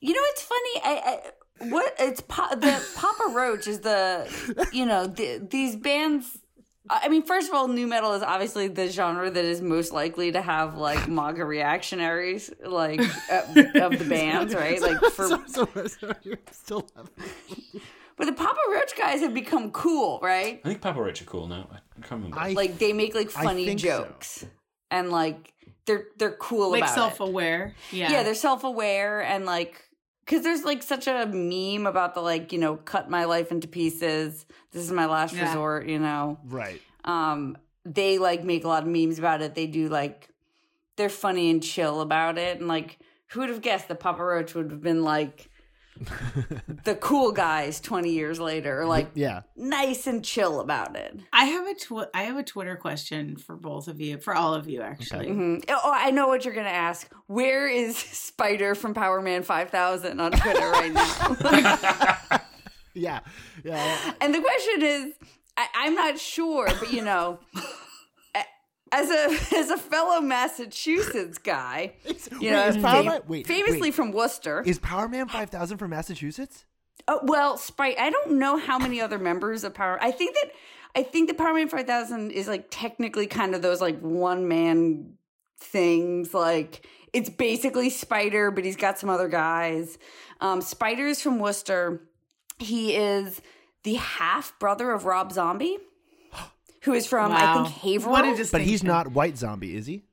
[0.00, 0.80] You know, it's funny.
[0.82, 4.26] I, I what it's pa- the Papa Roach is the
[4.72, 6.38] you know the, these bands.
[7.02, 10.32] I mean, first of all, nu metal is obviously the genre that is most likely
[10.32, 13.00] to have like MAGA reactionaries, like
[13.30, 13.42] uh,
[13.82, 14.80] of the bands, right?
[14.80, 17.80] Like for, so, so, so you're still laughing.
[18.16, 20.60] but the Papa Roach guys have become cool, right?
[20.64, 21.68] I think Papa Roach are cool now.
[21.72, 22.38] I can't remember.
[22.38, 23.86] I Like they make like funny think so.
[24.04, 24.46] jokes,
[24.90, 25.52] and like
[25.86, 27.74] they're they're cool Like about self aware.
[27.92, 28.10] Yeah.
[28.12, 29.82] yeah they're self-aware and like
[30.30, 33.66] because there's like such a meme about the like you know cut my life into
[33.66, 35.48] pieces this is my last Yeah.
[35.48, 36.80] resort you know right.
[37.04, 40.28] um they like make a lot of memes about it they do like
[40.96, 44.54] they're funny and chill about it and like who would have guessed that papa roach
[44.54, 45.49] would have been like
[46.84, 49.42] the cool guys 20 years later like Yeah.
[49.56, 53.56] nice and chill about it I have a tw- I have a Twitter question for
[53.56, 55.26] both of you, for all of you actually.
[55.28, 55.64] Mhm.
[55.68, 60.70] oh i know what you're gonna ask where is spider from Powerman 5000 on twitter
[60.70, 62.40] right now
[62.94, 63.20] Yeah.
[63.64, 64.12] Yeah.
[64.20, 65.14] And the question is,
[65.56, 67.60] I, I'm not sure, but you know, a-
[68.92, 71.94] as a as a fellow Massachusetts guy,
[72.40, 73.94] you know, Wait, is fam- Power Man- wait, famously wait.
[73.94, 74.62] from Worcester.
[74.66, 76.64] Is Powerman 5000 from Massachusetts?
[77.08, 77.98] Oh, well, Sprite.
[77.98, 79.98] I don't know how many other members of Power.
[80.02, 80.50] I think that
[80.94, 85.14] I think the Powerman 5000 is like technically kind of those like one man
[85.58, 86.34] things.
[86.34, 89.98] Like it's basically Spider, but he's got some other guys.
[90.40, 92.02] Um, Spider's from Worcester.
[92.58, 93.40] He is
[93.84, 95.78] the half brother of Rob Zombie,
[96.82, 98.10] who is from I think Haverhill.
[98.12, 100.04] What a But he's not White Zombie, is he?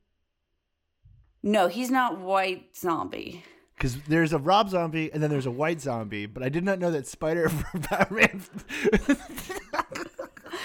[1.42, 3.44] no, he's not White Zombie.
[3.76, 6.80] Because there's a Rob Zombie and then there's a White Zombie, but I did not
[6.80, 8.42] know that Spider from Batman.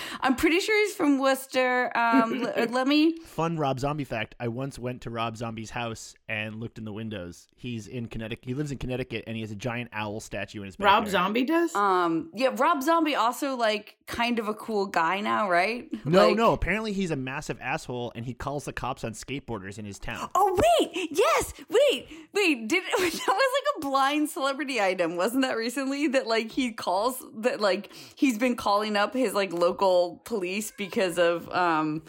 [0.21, 1.91] I'm pretty sure he's from Worcester.
[1.97, 3.17] Um, l- let me.
[3.25, 6.93] Fun Rob Zombie fact: I once went to Rob Zombie's house and looked in the
[6.93, 7.47] windows.
[7.55, 8.45] He's in Connecticut.
[8.45, 11.09] He lives in Connecticut, and he has a giant owl statue in his Rob backyard.
[11.11, 11.75] Zombie does?
[11.75, 15.87] Um, yeah, Rob Zombie also like kind of a cool guy now, right?
[16.05, 16.51] No, Like- no.
[16.53, 20.29] Apparently, he's a massive asshole, and he calls the cops on skateboarders in his town.
[20.35, 22.67] Oh wait, yes, wait, wait.
[22.67, 26.07] Did that was like a blind celebrity item, wasn't that recently?
[26.07, 29.82] That like he calls that like he's been calling up his like local
[30.23, 32.03] police because of um,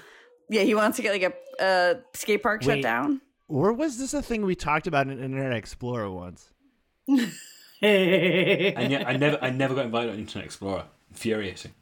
[0.49, 3.21] yeah, he wants to get like a uh, skate park shut down.
[3.49, 6.51] Or was this a thing we talked about in Internet Explorer once?
[7.83, 10.85] And yet I never I never got invited on Internet Explorer.
[11.11, 11.73] Infuriating.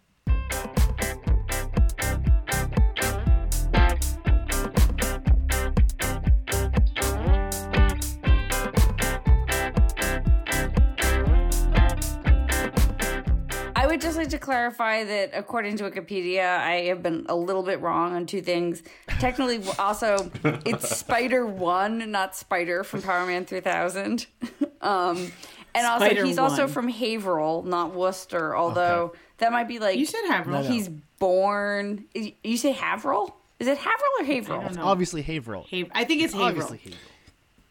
[14.32, 18.42] To clarify that according to Wikipedia, I have been a little bit wrong on two
[18.42, 18.82] things.
[19.20, 20.30] Technically, also,
[20.66, 24.26] it's Spider One, not Spider from Power Man 3000.
[24.80, 25.30] um,
[25.74, 30.06] and also, Spider he's also from Haverhill, not Worcester, although that might be like you
[30.06, 30.64] said Haverhill.
[30.64, 32.04] he's born.
[32.14, 33.36] You say Haverhill?
[33.58, 34.60] Is it Haverhill or Haverhill?
[34.62, 34.78] don't.
[34.78, 35.66] Obviously, Haverhill.
[35.70, 36.48] Haver- I think it's Haverhill.
[36.48, 36.98] Obviously, Haverhill.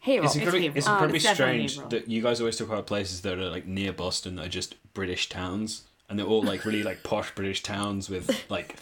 [0.00, 0.24] Haverhill.
[0.24, 0.78] It's incredibly, Haverhill.
[0.78, 3.50] it's Um, incredibly it's definitely strange that you guys always talk about places that are
[3.50, 7.34] like near Boston that are just British towns, and they're all like really like posh
[7.34, 8.76] British towns with like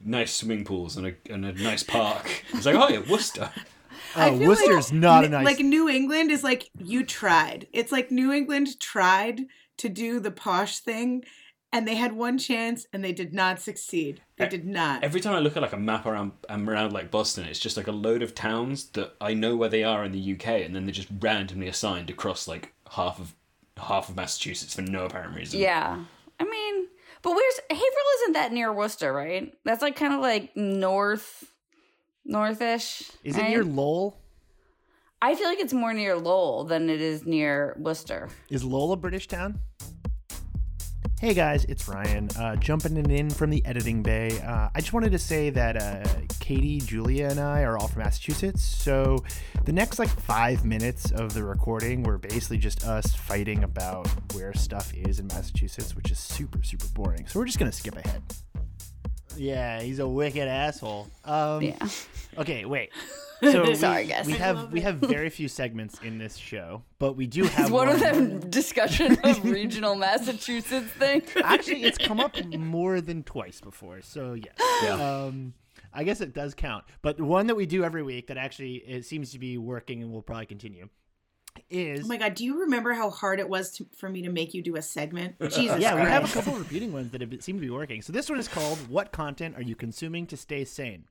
[0.00, 2.44] nice swimming pools and a and a nice park.
[2.54, 3.50] It's like oh yeah, Worcester.
[4.14, 5.44] Oh, feel Worcester's like, not a N- nice.
[5.46, 7.66] Like New England is like you tried.
[7.72, 9.42] It's like New England tried
[9.78, 11.24] to do the posh thing,
[11.72, 14.20] and they had one chance and they did not succeed.
[14.36, 15.02] They did not.
[15.02, 17.78] Every time I look at like a map around um, around like Boston, it's just
[17.78, 20.76] like a load of towns that I know where they are in the UK, and
[20.76, 23.34] then they're just randomly assigned across like half of
[23.78, 25.58] half of Massachusetts for no apparent reason.
[25.58, 26.00] yeah.
[27.22, 27.86] But where's Haverhill?
[28.22, 29.52] Isn't that near Worcester, right?
[29.64, 31.52] That's like kind of like north,
[32.28, 33.10] northish.
[33.22, 33.50] Is it right?
[33.50, 34.18] near Lowell?
[35.20, 38.28] I feel like it's more near Lowell than it is near Worcester.
[38.50, 39.60] Is Lowell a British town?
[41.20, 44.40] Hey guys, it's Ryan, uh, jumping in, in from the editing bay.
[44.40, 46.02] Uh, I just wanted to say that uh,
[46.42, 48.62] Katie, Julia, and I are all from Massachusetts.
[48.64, 49.24] So
[49.64, 54.52] the next like five minutes of the recording were basically just us fighting about where
[54.52, 57.26] stuff is in Massachusetts, which is super, super boring.
[57.28, 58.20] So we're just gonna skip ahead.
[59.36, 61.08] Yeah, he's a wicked asshole.
[61.24, 61.88] Um, Yeah.
[62.36, 62.90] Okay, wait.
[63.42, 64.26] So we- Sorry, guys.
[64.26, 67.70] We have we have very few segments in this show, but we do have Is
[67.72, 71.22] one of them discussion of regional Massachusetts thing?
[71.42, 74.54] Actually, it's come up more than twice before, so yes.
[74.84, 74.92] Yeah.
[75.24, 75.54] Um,
[75.94, 76.84] I guess it does count.
[77.02, 80.12] But one that we do every week that actually it seems to be working and
[80.12, 80.88] will probably continue
[81.70, 82.34] is oh my god!
[82.34, 84.82] Do you remember how hard it was to, for me to make you do a
[84.82, 85.38] segment?
[85.50, 88.02] Jesus yeah, we have a couple of repeating ones that have, seem to be working.
[88.02, 91.04] So this one is called "What content are you consuming to stay sane?"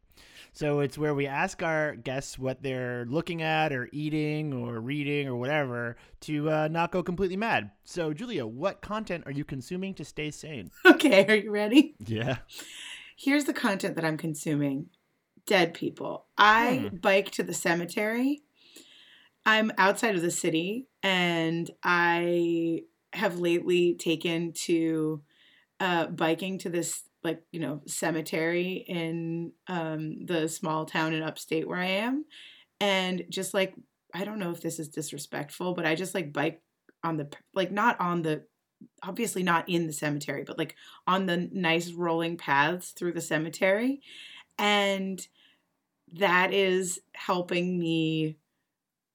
[0.54, 5.28] So it's where we ask our guests what they're looking at, or eating, or reading,
[5.28, 7.72] or whatever, to uh, not go completely mad.
[7.86, 10.72] So Julia, what content are you consuming to stay sane?
[10.86, 11.96] Okay, are you ready?
[12.06, 12.38] Yeah.
[13.24, 14.88] Here's the content that I'm consuming
[15.46, 16.26] dead people.
[16.40, 18.42] I bike to the cemetery.
[19.46, 22.82] I'm outside of the city and I
[23.14, 25.22] have lately taken to
[25.80, 31.68] uh, biking to this, like, you know, cemetery in um, the small town in upstate
[31.68, 32.26] where I am.
[32.80, 33.76] And just like,
[34.16, 36.64] I don't know if this is disrespectful, but I just like bike
[37.04, 38.46] on the, like, not on the,
[39.04, 40.76] obviously not in the cemetery, but like
[41.08, 44.02] on the nice rolling paths through the cemetery.
[44.58, 45.26] And
[46.14, 48.38] that is helping me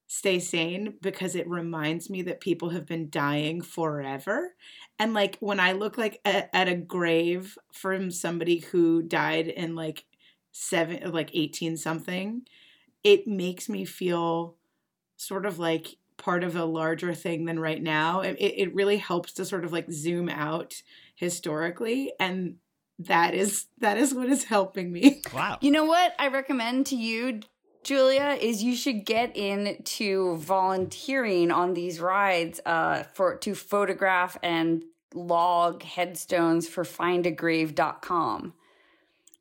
[0.09, 4.55] stay sane because it reminds me that people have been dying forever.
[4.99, 9.75] And like when I look like at, at a grave from somebody who died in
[9.75, 10.05] like
[10.53, 12.43] seven, like 18 something,
[13.05, 14.57] it makes me feel
[15.17, 18.21] sort of like part of a larger thing than right now.
[18.21, 20.75] It, it really helps to sort of like zoom out
[21.15, 22.13] historically.
[22.19, 22.57] And
[22.99, 25.23] that is that is what is helping me.
[25.33, 25.59] Wow.
[25.61, 27.43] You know what I recommend to you,
[27.85, 34.83] Julia, is you should get into volunteering on these rides uh, for to photograph and
[35.15, 38.53] log headstones for findagrave.com.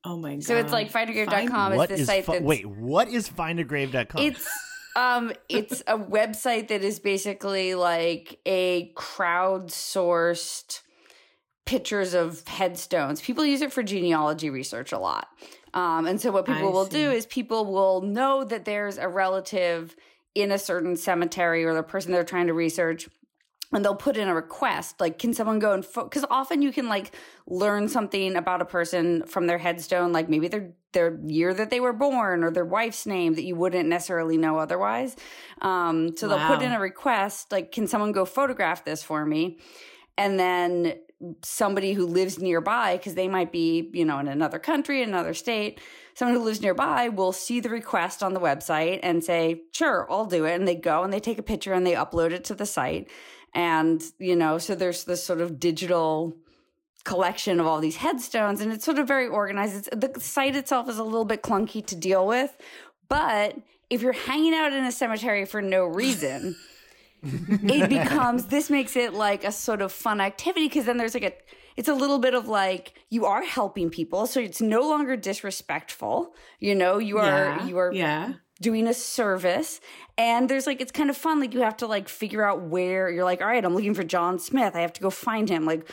[0.03, 0.43] Oh my god.
[0.43, 2.67] So it's like findagrave.com is the site fi- that's wait?
[2.67, 4.21] What is findagrave.com?
[4.21, 4.47] It's
[4.95, 10.81] um it's a website that is basically like a crowdsourced
[11.65, 13.21] pictures of headstones.
[13.21, 15.27] People use it for genealogy research a lot.
[15.73, 19.10] Um, and so what people I will do is people will know that there's a
[19.10, 19.95] relative
[20.36, 23.10] in a certain cemetery or the person they're trying to research
[23.75, 26.88] and they'll put in a request like can someone go and because often you can
[26.88, 27.11] like
[27.45, 31.81] learn something about a person from their headstone like maybe their their year that they
[31.81, 35.17] were born or their wife's name that you wouldn't necessarily know otherwise.
[35.61, 39.59] Um, so they'll put in a request like can someone go photograph this for me?
[40.17, 40.95] And then
[41.43, 45.79] somebody who lives nearby because they might be you know in another country another state
[46.13, 50.25] someone who lives nearby will see the request on the website and say sure i'll
[50.25, 50.55] do it.
[50.55, 53.09] And they go and they take a picture and they upload it to the site
[53.55, 56.35] and you know so there's this sort of digital
[57.05, 60.89] collection of all these headstones and it's sort of very organized it's, the site itself
[60.89, 62.55] is a little bit clunky to deal with
[63.07, 63.55] but
[63.89, 66.55] if you're hanging out in a cemetery for no reason
[67.23, 71.23] it becomes this makes it like a sort of fun activity because then there's like
[71.23, 71.33] a
[71.77, 76.33] it's a little bit of like you are helping people so it's no longer disrespectful
[76.59, 78.33] you know you are yeah, you are yeah.
[78.61, 79.81] Doing a service
[80.17, 83.09] and there's like it's kind of fun like you have to like figure out where
[83.09, 85.65] you're like all right i'm looking for john smith i have to go find him
[85.65, 85.91] like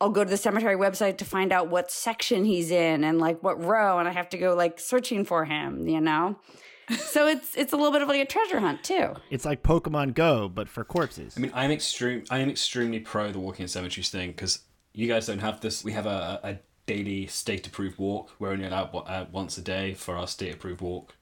[0.00, 3.40] i'll go to the cemetery website to find out what section he's in and like
[3.42, 6.36] what row and i have to go like searching for him you know
[6.98, 10.14] so it's it's a little bit of like a treasure hunt too It's like Pokemon
[10.14, 11.34] Go, but for corpses.
[11.36, 12.24] I mean, I'm extreme.
[12.30, 14.60] I am extremely pro the walking in cemeteries thing because
[14.92, 15.84] you guys don't have this.
[15.84, 18.32] We have a, a daily state approved walk.
[18.40, 21.14] We're only allowed uh, once a day for our state approved walk,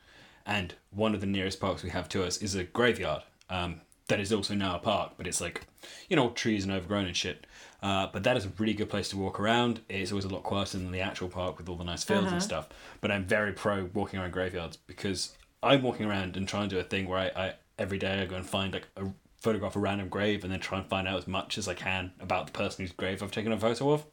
[0.48, 3.22] and one of the nearest parks we have to us is a graveyard.
[3.50, 5.66] Um, that is also now a park, but it's like,
[6.08, 7.46] you know, trees and overgrown and shit.
[7.82, 9.82] Uh, but that is a really good place to walk around.
[9.90, 12.42] It's always a lot quieter than the actual park with all the nice fields and
[12.42, 12.68] stuff.
[13.02, 16.80] But I'm very pro walking around graveyards because I'm walking around and trying to do
[16.80, 19.04] a thing where I, I every day I go and find like a
[19.40, 22.12] photograph a random grave and then try and find out as much as I can
[22.18, 24.06] about the person whose grave I've taken a photo of.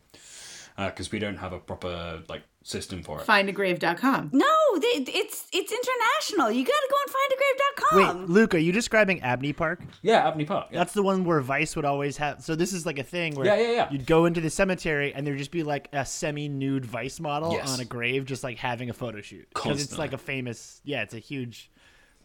[0.77, 3.25] Because we don't have a proper like system for it.
[3.25, 4.31] Findagrave.com.
[4.33, 9.21] no they, it's it's international you gotta go on findagrave.com Wait, Luke, are you describing
[9.21, 9.81] Abney Park?
[10.01, 10.67] Yeah, Abney Park.
[10.71, 10.79] Yeah.
[10.79, 12.41] That's the one where Vice would always have.
[12.43, 13.91] So this is like a thing where Yeah, yeah, yeah.
[13.91, 17.73] you'd go into the cemetery and there'd just be like a semi-nude Vice model Yes.
[17.73, 20.81] on a grave, just like having a photo shoot because it's like a famous.
[20.83, 21.69] Yeah, it's a huge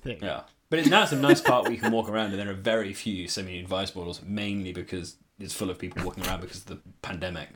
[0.02, 0.18] thing.
[0.22, 0.42] Yeah.
[0.70, 2.54] But it's, now it's a nice part where you can walk around, and there are
[2.54, 6.66] very few semi-nude Vice models, mainly because it's full of people walking around because of
[6.66, 7.48] the pandemic.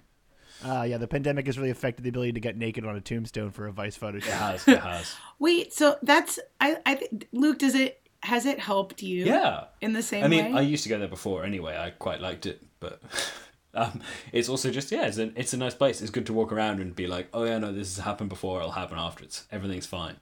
[0.64, 3.50] Uh, yeah, the pandemic has really affected the ability to get naked on a tombstone
[3.50, 4.30] for a Vice photo shoot.
[4.30, 4.68] It has.
[4.68, 5.14] It has.
[5.38, 9.24] Wait, so that's I I think Luke, does it has it helped you?
[9.24, 9.64] Yeah.
[9.80, 10.60] In the same I mean, way?
[10.60, 11.76] I used to go there before anyway.
[11.76, 13.02] I quite liked it, but
[13.74, 14.00] um,
[14.32, 16.00] it's also just yeah, it's a, it's a nice place.
[16.00, 18.60] It's good to walk around and be like, oh yeah, no, this has happened before.
[18.60, 19.46] It'll happen afterwards.
[19.52, 20.16] Everything's fine.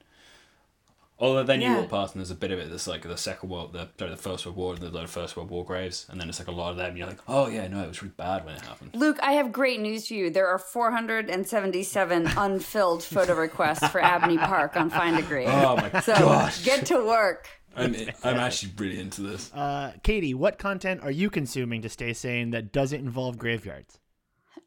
[1.23, 1.79] Although then you Yeah.
[1.79, 4.11] walk past and there's a bit of it that's like the second world, the sorry,
[4.11, 6.27] the first world war, and there's a lot of first world war graves, and then
[6.27, 6.89] it's like a lot of them.
[6.89, 8.91] And you're like, oh yeah, no, it was really bad when it happened.
[8.93, 10.29] Luke, I have great news for you.
[10.29, 15.47] There are 477 unfilled photo requests for Abney Park on Find a Grave.
[15.49, 17.47] Oh my so gosh, get to work.
[17.75, 19.49] I'm I'm actually really into this.
[19.53, 23.97] Uh, Katie, what content are you consuming to stay sane that doesn't involve graveyards?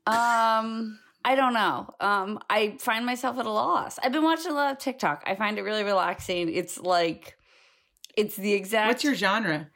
[0.07, 1.93] Um, I don't know.
[1.99, 3.99] Um, I find myself at a loss.
[4.01, 5.25] I've been watching a lot of TikTok.
[5.27, 6.49] I find it really relaxing.
[6.55, 7.37] It's like,
[8.17, 8.87] it's the exact.
[8.87, 9.69] What's your genre?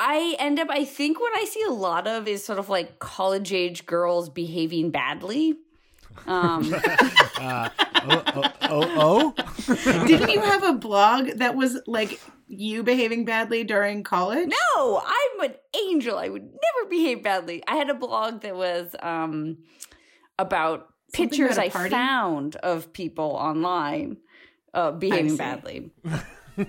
[0.00, 0.66] I end up.
[0.68, 4.28] I think what I see a lot of is sort of like college age girls
[4.28, 5.58] behaving badly.
[6.26, 6.74] Um,
[8.02, 10.04] Oh, oh, oh, oh?
[10.06, 14.48] Didn't you have a blog that was like you behaving badly during college?
[14.48, 16.16] No, I'm an angel.
[16.16, 17.62] I would never behave badly.
[17.68, 19.58] I had a blog that was um,
[20.40, 24.18] about Something pictures about I found of people online
[24.74, 25.90] uh, behaving badly.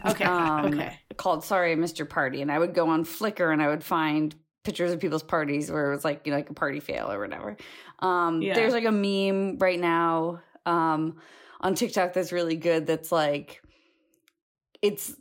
[0.05, 0.23] Okay.
[0.23, 0.97] Um, okay.
[1.17, 3.83] Called "Sorry, I Missed Your Party," and I would go on Flickr and I would
[3.83, 7.11] find pictures of people's parties where it was like you know like a party fail
[7.11, 7.57] or whatever.
[7.99, 8.53] Um, Yeah.
[8.53, 11.17] There's like a meme right now um,
[11.59, 12.85] on TikTok that's really good.
[12.87, 13.61] That's like
[14.81, 15.13] it's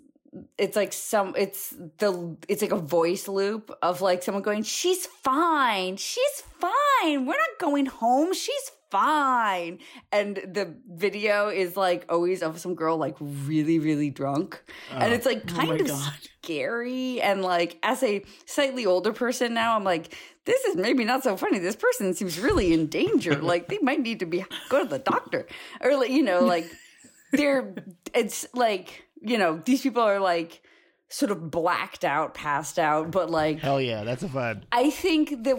[0.59, 5.07] it's like some it's the it's like a voice loop of like someone going she's
[5.07, 5.97] fine.
[5.97, 7.27] She's fine.
[7.27, 8.33] We're not going home.
[8.33, 9.79] She's fine.
[10.13, 14.63] And the video is like always of some girl like really really drunk.
[14.93, 15.17] And oh.
[15.17, 16.13] it's like Oh kind my of God.
[16.43, 17.21] scary.
[17.21, 21.37] And like as a slightly older person now i'm like this is maybe not so
[21.37, 21.59] funny.
[21.59, 23.41] This person seems really in danger.
[23.51, 25.47] Like they might need to be go to the doctor.
[25.81, 26.67] Or like you know like
[27.33, 27.75] they're
[28.15, 30.63] it's like you know these people are like
[31.09, 34.63] sort of blacked out passed out but like Hell yeah, that's a vibe.
[34.73, 35.57] i think that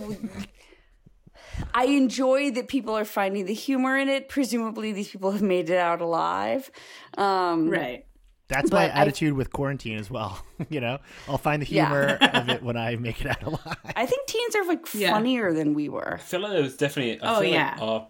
[1.73, 4.29] I enjoy that people are finding the humor in it.
[4.29, 6.71] Presumably, these people have made it out alive.
[7.17, 8.05] Um, Right.
[8.47, 10.43] That's my But I- attitude with quarantine as well.
[10.69, 11.85] you know, I'll find the Yeah.
[11.87, 13.77] humor of it when I make it out alive.
[13.95, 15.11] I think teens are like Yeah.
[15.11, 16.15] funnier than we were.
[16.15, 17.21] I feel like it was definitely.
[17.21, 17.71] I Oh, feel yeah.
[17.73, 18.07] like our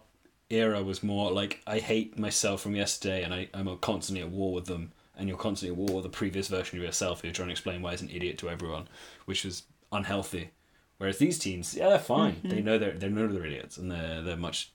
[0.50, 4.52] era was more like I hate myself from yesterday, and I, I'm constantly at war
[4.52, 4.92] with them,
[5.22, 7.20] and you're constantly at war with the previous version of yourself.
[7.20, 8.88] Who you're trying to explain why he's an idiot to everyone,
[9.24, 9.62] which was
[9.92, 10.50] unhealthy.
[10.98, 12.34] Whereas these teens, yeah, they're fine.
[12.34, 12.48] Mm-hmm.
[12.48, 14.72] They know they're they know they're idiots, and they're they're much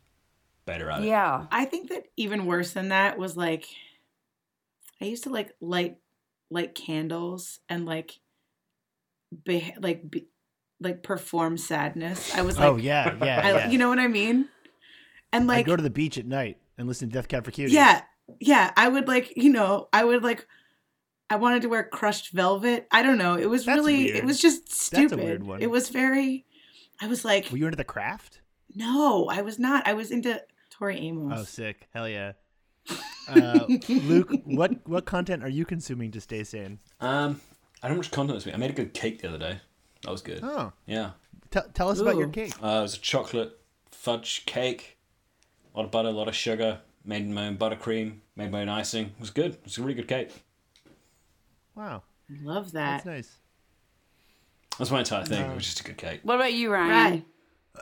[0.65, 1.07] better at it.
[1.07, 1.47] Yeah.
[1.51, 3.65] I think that even worse than that was like
[5.01, 5.97] I used to like light
[6.49, 8.19] light candles and like
[9.43, 10.27] be, like be,
[10.79, 12.33] like perform sadness.
[12.35, 13.69] I was like oh yeah, yeah, I, yeah.
[13.69, 14.47] you know what I mean?
[15.33, 17.43] And like I like go to the beach at night and listen to Death Cab
[17.43, 17.73] for Cutie.
[17.73, 18.01] yeah,
[18.39, 20.47] yeah, I would like, you know, I would like
[21.29, 22.87] I wanted to wear crushed velvet.
[22.91, 23.35] I don't know.
[23.35, 24.15] It was That's really weird.
[24.17, 25.19] it was just a stupid.
[25.19, 25.61] weird one.
[25.61, 26.45] It was very
[27.01, 28.41] I was like, Were you into the craft?
[28.75, 29.87] no, I was not.
[29.87, 31.39] I was into Tori Amos.
[31.39, 31.87] Oh, sick!
[31.93, 32.33] Hell yeah.
[33.27, 36.79] Uh, Luke, what what content are you consuming to stay sane?
[37.01, 37.41] Um,
[37.83, 38.55] I don't know much content this week.
[38.55, 39.59] I made a good cake the other day.
[40.03, 40.39] That was good.
[40.43, 41.11] Oh, Yeah.
[41.51, 42.53] T- tell us about your cake.
[42.61, 43.59] Uh, it was a chocolate
[43.91, 44.97] fudge cake.
[45.73, 46.79] A lot of butter, a lot of sugar.
[47.07, 48.17] Made my own buttercream.
[48.35, 49.05] Made my own icing.
[49.05, 49.53] It was good.
[49.53, 50.43] It was a really good cake.
[51.73, 52.03] Wow,
[52.41, 53.03] Love that.
[53.03, 53.37] that's nice.
[54.77, 55.49] That's my entire thing.
[55.49, 56.19] It was just a good cake.
[56.23, 57.13] What about you, Ryan?
[57.13, 57.25] Right.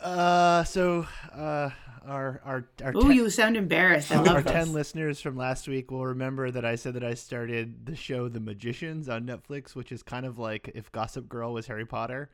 [0.01, 1.69] Uh, so uh,
[2.05, 4.11] our our our Ooh, ten- you sound embarrassed.
[4.11, 7.03] I love our love ten listeners from last week will remember that I said that
[7.03, 11.27] I started the show The Magicians on Netflix, which is kind of like if Gossip
[11.27, 12.29] Girl was Harry Potter.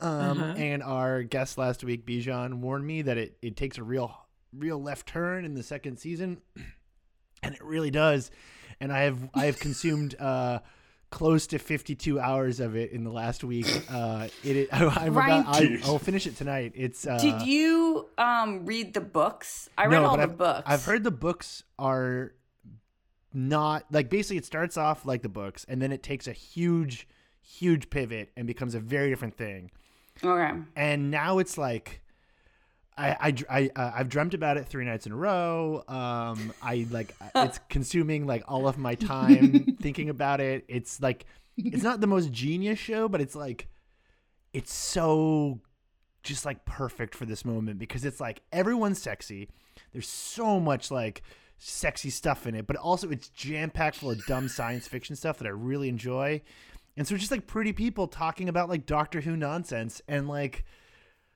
[0.00, 0.10] Um,
[0.42, 0.54] Uh-huh.
[0.58, 4.23] and our guest last week, Bijan, warned me that it, it takes a real
[4.58, 6.40] real left turn in the second season,
[7.42, 8.30] and it really does.
[8.80, 10.60] And I have I have consumed uh,
[11.10, 13.66] close to fifty two hours of it in the last week.
[13.90, 16.72] Uh, it, I, I'm Ryan- about, I, I'll finish it tonight.
[16.74, 19.68] It's uh, Did you um read the books?
[19.78, 20.62] I read no, all the I've, books.
[20.66, 22.32] I've heard the books are
[23.32, 27.08] not like basically it starts off like the books and then it takes a huge,
[27.42, 29.70] huge pivot and becomes a very different thing.
[30.22, 30.52] Okay.
[30.76, 32.00] And now it's like.
[32.96, 35.84] I I I uh, I've dreamt about it three nights in a row.
[35.88, 40.64] Um, I like it's consuming like all of my time thinking about it.
[40.68, 41.26] It's like
[41.56, 43.68] it's not the most genius show, but it's like
[44.52, 45.60] it's so
[46.22, 49.48] just like perfect for this moment because it's like everyone's sexy.
[49.92, 51.22] There's so much like
[51.58, 55.38] sexy stuff in it, but also it's jam packed full of dumb science fiction stuff
[55.38, 56.42] that I really enjoy.
[56.96, 60.64] And so it's just like pretty people talking about like Doctor Who nonsense and like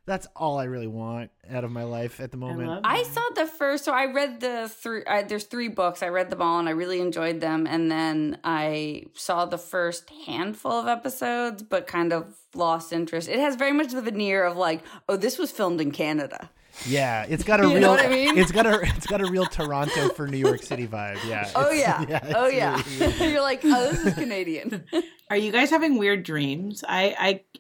[0.09, 2.69] that's all I really want out of my life at the moment.
[2.69, 5.03] love I saw the first, so I read the three.
[5.07, 6.03] I, there's three books.
[6.03, 7.67] I read them all, and I really enjoyed them.
[7.67, 13.29] And then I saw the first handful of episodes, but kind of lost interest.
[13.29, 16.51] It has very much the veneer of like, oh, this was filmed in Canada.
[16.87, 18.39] Yeah, it's got a You real know what I mean?
[18.39, 21.19] it's got a it's got a real Toronto for New York City vibe.
[21.27, 21.51] Yeah.
[21.55, 22.83] Oh it's- yeah, oh yeah.
[22.99, 24.85] really- really- You're like, oh, this is Canadian.
[25.31, 26.83] Are you guys having weird dreams?
[26.89, 27.15] I,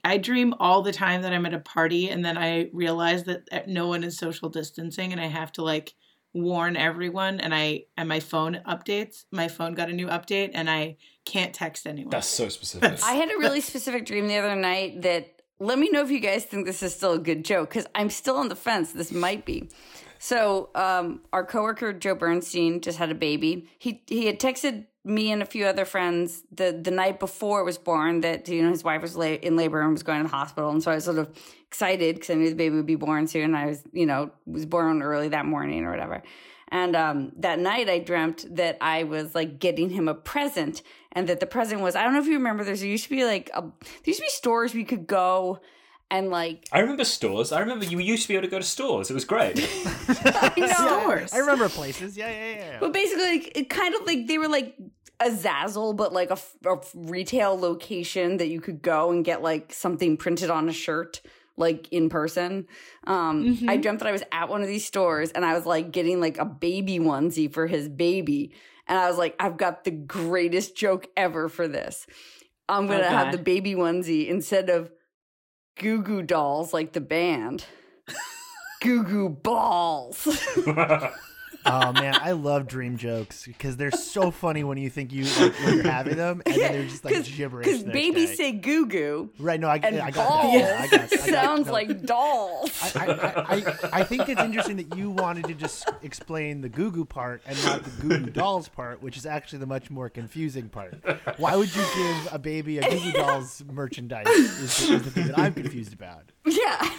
[0.05, 3.25] I I dream all the time that I'm at a party and then I realize
[3.25, 5.95] that no one is social distancing and I have to like
[6.35, 9.25] warn everyone and I and my phone updates.
[9.33, 12.11] My phone got a new update and I can't text anyone.
[12.11, 13.03] That's so specific.
[13.03, 16.21] I had a really specific dream the other night that let me know if you
[16.21, 18.93] guys think this is still a good joke because I'm still on the fence.
[18.93, 19.71] This might be.
[20.19, 23.69] So, um, our coworker Joe Bernstein just had a baby.
[23.79, 27.65] He he had texted me and a few other friends the the night before it
[27.65, 30.29] was born that you know his wife was la- in labor and was going to
[30.29, 31.31] the hospital, and so I was sort of
[31.67, 33.45] excited because I knew the baby would be born soon.
[33.45, 36.23] And I was you know was born early that morning or whatever.
[36.71, 40.83] And um, that night, I dreamt that I was like getting him a present,
[41.13, 42.65] and that the present was I don't know if you remember.
[42.65, 43.73] There's there used to be like a, there
[44.05, 45.61] used to be stores we could go
[46.11, 47.53] and like I remember stores.
[47.53, 49.11] I remember you used to be able to go to stores.
[49.11, 49.59] It was great.
[50.09, 51.35] I know, Stores.
[51.35, 52.17] I remember places.
[52.17, 52.77] Yeah, yeah, yeah.
[52.81, 54.77] but basically, like, it kind of like they were like
[55.21, 56.39] a Zazzle, but like a
[56.95, 61.21] retail location that you could go and get like something printed on a shirt.
[61.57, 62.69] Like in person,
[63.05, 65.91] um, I dreamt that I was at one of these stores and I was like
[65.91, 68.53] getting like a baby onesie for his baby,
[68.89, 72.07] and I was like, I've got the greatest joke ever for this.
[72.69, 74.91] I'm gonna Oh, have the baby onesie instead of
[75.79, 77.65] Goo Goo Dolls like the band.
[78.83, 80.27] Goo Goo Balls.
[81.69, 85.59] oh man, I love dream jokes because they're so funny when you think you like,
[85.61, 87.67] when you're having them, and then they're just like gibberish.
[87.67, 89.61] Because babies say goo goo right.
[89.61, 90.55] No, I, and I got balls.
[90.55, 91.73] Yeah, I got, I got, sounds no.
[91.73, 92.97] like dolls.
[92.97, 97.05] I, I, I, think it's interesting that you wanted to just explain the goo goo
[97.05, 100.69] part and not the goo goo dolls part, which is actually the much more confusing
[100.69, 100.95] part.
[101.39, 104.27] Why would you give a baby a goo goo dolls merchandise?
[104.27, 106.25] Is the, is the thing that I'm confused about.
[106.47, 106.97] yeah, I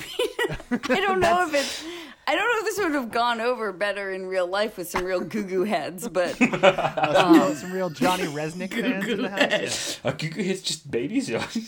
[0.72, 1.84] mean, I don't know if it's.
[2.30, 5.04] I don't know if this would have gone over better in real life with some
[5.04, 9.30] real goo goo heads, but Uh, some, real, some real Johnny Rzeznik fans in the
[9.30, 10.00] house.
[10.04, 11.28] Are Goo Goo Hits just babies?
[11.28, 11.44] Yeah.
[11.56, 11.62] Yeah.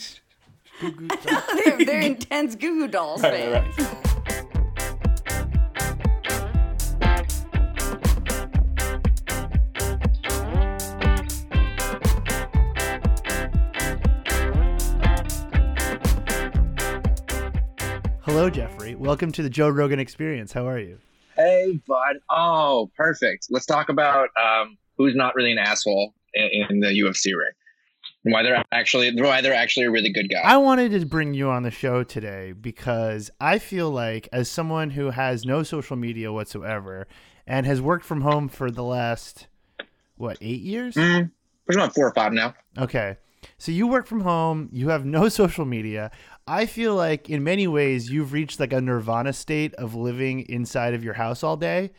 [0.80, 1.42] Goo Goo Dolls.
[1.64, 3.76] they're, they're intense goo goo dolls Right, fans.
[3.76, 5.02] right, right.
[18.24, 18.91] Hello, Jeffrey.
[19.02, 20.52] Welcome to the Joe Rogan Experience.
[20.52, 20.96] How are you?
[21.34, 22.18] Hey, bud.
[22.30, 23.48] Oh, perfect.
[23.50, 27.50] Let's talk about um, who's not really an asshole in, in the UFC ring.
[28.24, 30.42] And Why they're actually why they're actually a really good guy.
[30.44, 34.90] I wanted to bring you on the show today because I feel like, as someone
[34.90, 37.08] who has no social media whatsoever
[37.44, 39.48] and has worked from home for the last,
[40.14, 40.94] what, eight years?
[40.94, 41.28] Mm,
[41.66, 42.54] there's about four or five now.
[42.78, 43.16] Okay.
[43.58, 46.10] So you work from home, you have no social media.
[46.46, 50.94] I feel like in many ways you've reached like a nirvana state of living inside
[50.94, 51.92] of your house all day.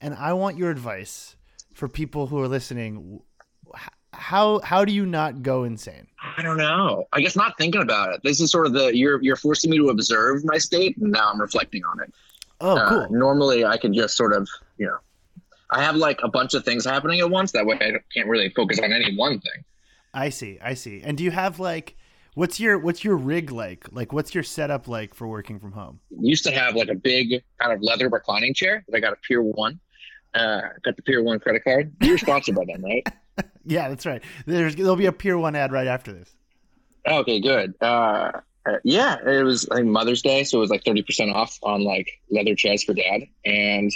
[0.00, 1.36] And I want your advice
[1.74, 3.20] for people who are listening.
[4.12, 6.06] How how do you not go insane?
[6.36, 7.06] I don't know.
[7.12, 8.20] I guess not thinking about it.
[8.22, 11.30] This is sort of the you're you're forcing me to observe my state, and now
[11.30, 12.12] I'm reflecting on it.
[12.60, 13.16] Oh, Uh, cool.
[13.16, 14.96] normally, I can just sort of you know,
[15.70, 17.52] I have like a bunch of things happening at once.
[17.52, 19.64] That way, I can't really focus on any one thing.
[20.14, 20.58] I see.
[20.62, 21.02] I see.
[21.04, 21.96] And do you have like
[22.38, 23.86] what's your what's your rig like?
[23.90, 26.00] Like what's your setup like for working from home?
[26.20, 29.16] used to have like a big kind of leather reclining chair that I got a
[29.16, 29.80] Pier One.
[30.34, 31.94] Uh, got the Pier One credit card.
[32.00, 33.06] You're sponsored by them, right?
[33.64, 34.22] Yeah, that's right.
[34.46, 36.34] There's there'll be a Pier 1 ad right after this.
[37.06, 37.74] Okay, good.
[37.82, 38.32] Uh,
[38.64, 41.84] uh, yeah, it was think Mother's Day, so it was like thirty percent off on
[41.84, 43.92] like leather chairs for dad, and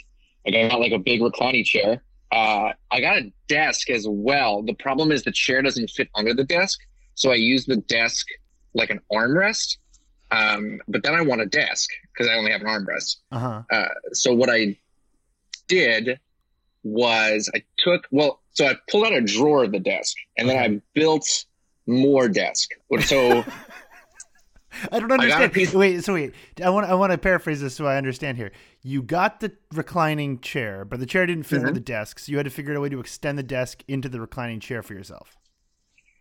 [0.47, 2.03] I got like a big reclining chair.
[2.31, 4.63] Uh, I got a desk as well.
[4.63, 6.79] The problem is the chair doesn't fit under the desk,
[7.15, 8.27] so I use the desk
[8.75, 9.77] like an armrest.
[10.31, 13.17] Um, but then I want a desk because I only have an armrest.
[13.31, 13.63] Uh-huh.
[13.71, 14.77] Uh, so what I
[15.69, 16.19] did
[16.85, 20.57] was I took well, so I pulled out a drawer of the desk, and then
[20.59, 21.45] I built
[21.87, 22.71] more desk.
[23.05, 23.45] So
[24.91, 25.53] I don't understand.
[25.53, 26.35] piece- Wait, so wait.
[26.65, 28.53] I want I want to paraphrase this so I understand here.
[28.83, 31.75] You got the reclining chair, but the chair didn't fit Mhm.
[31.75, 34.09] the desk, so you had to figure out a way to extend the desk into
[34.09, 35.37] the reclining chair for yourself.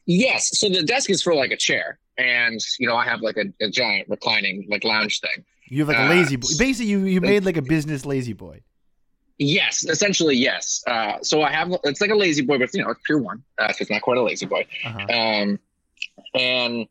[0.05, 3.37] Yes, so the desk is for like a chair, and you know I have like
[3.37, 5.45] a, a giant reclining like lounge thing.
[5.67, 6.47] You have like a Uh, lazy boy.
[6.57, 8.61] Basically, you you made like a business lazy boy.
[9.37, 10.83] Yes, essentially yes.
[10.85, 13.43] Uh, so I have it's like a lazy boy, but you know it's Pier One,
[13.57, 14.65] uh, so it's not quite a lazy boy.
[14.85, 14.99] Uh-huh.
[14.99, 15.59] Um,
[16.33, 16.87] and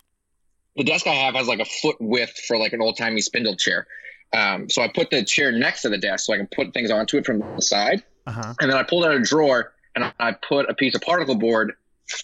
[0.77, 3.57] the desk I have has like a foot width for like an old timey spindle
[3.57, 3.87] chair.
[4.33, 6.91] Um, so I put the chair next to the desk so I can put things
[6.91, 8.03] onto it from the side.
[8.27, 8.55] Uh-huh.
[8.61, 11.73] And then I pulled out a drawer and I put a piece of particle board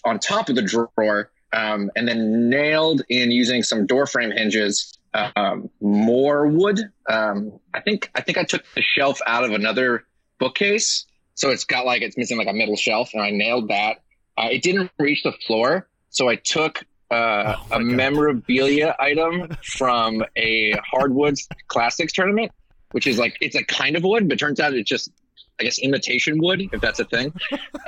[0.03, 4.97] on top of the drawer um, and then nailed in using some door frame hinges
[5.13, 6.79] um, more wood.
[7.09, 10.05] Um, I think I think I took the shelf out of another
[10.39, 13.97] bookcase, so it's got like it's missing like a middle shelf, and I nailed that.
[14.37, 17.81] Uh, it didn't reach the floor, so I took uh, Oh a God.
[17.83, 22.51] memorabilia item from a hardwoods classics tournament,
[22.91, 25.09] which is like it's a kind of wood, but turns out it's just
[25.59, 27.33] I guess imitation wood, if that's a thing.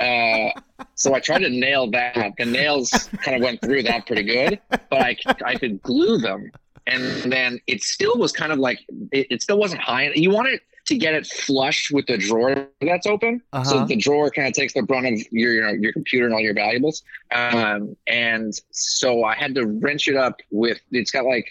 [0.00, 0.50] Uh,
[0.94, 2.32] so I tried to nail that.
[2.38, 2.90] The nails
[3.22, 6.50] kind of went through that pretty good, but I I could glue them,
[6.86, 8.80] and then it still was kind of like
[9.12, 10.10] it, it still wasn't high.
[10.14, 13.64] You want it to get it flush with the drawer that's open, Uh-huh.
[13.64, 16.34] so the drawer kind of takes the brunt of your you know your computer and
[16.34, 17.04] all your valuables.
[17.32, 20.80] Um, and so I had to wrench it up with.
[20.90, 21.46] It's got like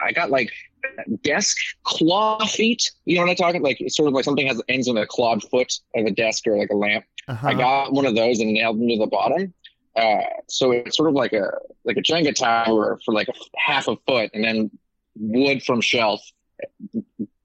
[0.00, 0.50] I got like
[1.22, 2.90] desk claw feet.
[3.04, 3.62] You know what I'm talking?
[3.62, 6.46] Like it's sort of like something has ends in a clawed foot of a desk
[6.46, 7.04] or like a lamp.
[7.28, 7.48] Uh-huh.
[7.48, 9.52] I got one of those and nailed them to the bottom.
[9.96, 11.50] Uh, so it's sort of like a
[11.84, 14.70] like a Jenga tower for like a half a foot, and then
[15.16, 16.20] wood from shelf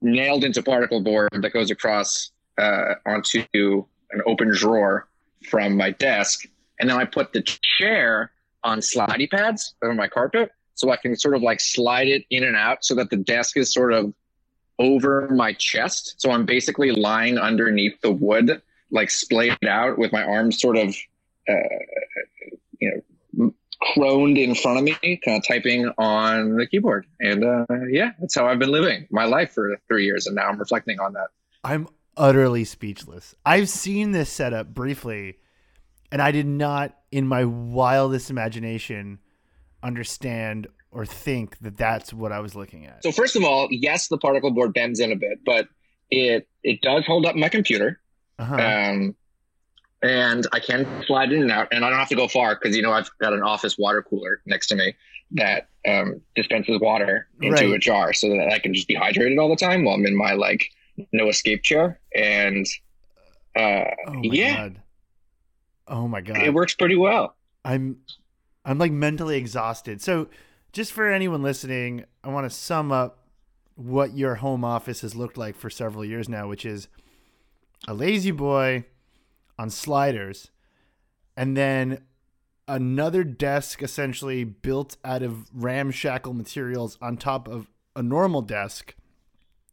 [0.00, 5.08] nailed into particle board that goes across uh, onto an open drawer
[5.50, 6.46] from my desk,
[6.78, 8.30] and then I put the chair
[8.62, 12.44] on slidey pads over my carpet, so I can sort of like slide it in
[12.44, 14.12] and out, so that the desk is sort of
[14.78, 16.14] over my chest.
[16.18, 18.60] So I'm basically lying underneath the wood
[18.90, 20.88] like splayed out with my arms sort of,
[21.48, 21.52] uh,
[22.80, 23.02] you
[23.36, 23.54] know,
[23.94, 27.06] croned in front of me, kind of typing on the keyboard.
[27.20, 30.26] And uh, yeah, that's how I've been living my life for three years.
[30.26, 31.28] And now I'm reflecting on that.
[31.62, 33.34] I'm utterly speechless.
[33.44, 35.38] I've seen this setup briefly,
[36.12, 39.18] and I did not, in my wildest imagination,
[39.84, 43.02] understand or think that that's what I was looking at.
[43.02, 45.68] So first of all, yes, the particle board bends in a bit, but
[46.10, 48.00] it it does hold up my computer.
[48.38, 48.54] Uh-huh.
[48.56, 49.14] Um,
[50.02, 52.76] and I can slide in and out, and I don't have to go far because
[52.76, 54.94] you know I've got an office water cooler next to me
[55.32, 57.70] that um, dispenses water into Right.
[57.74, 60.16] a jar, so that I can just be hydrated all the time while I'm in
[60.16, 60.64] my like
[61.12, 62.66] no escape chair, and
[63.56, 64.82] uh, Oh yeah, god.
[65.88, 66.36] Oh my god.
[66.42, 67.34] it works pretty well.
[67.64, 67.96] I'm
[68.64, 70.00] I'm like mentally exhausted.
[70.00, 70.28] So
[70.72, 73.18] just for anyone listening, I want to sum up
[73.76, 76.88] what your home office has looked like for several years now, which is
[77.86, 78.84] a lazy boy
[79.58, 80.50] on sliders
[81.36, 81.98] and then
[82.66, 88.94] another desk essentially built out of ramshackle materials on top of a normal desk.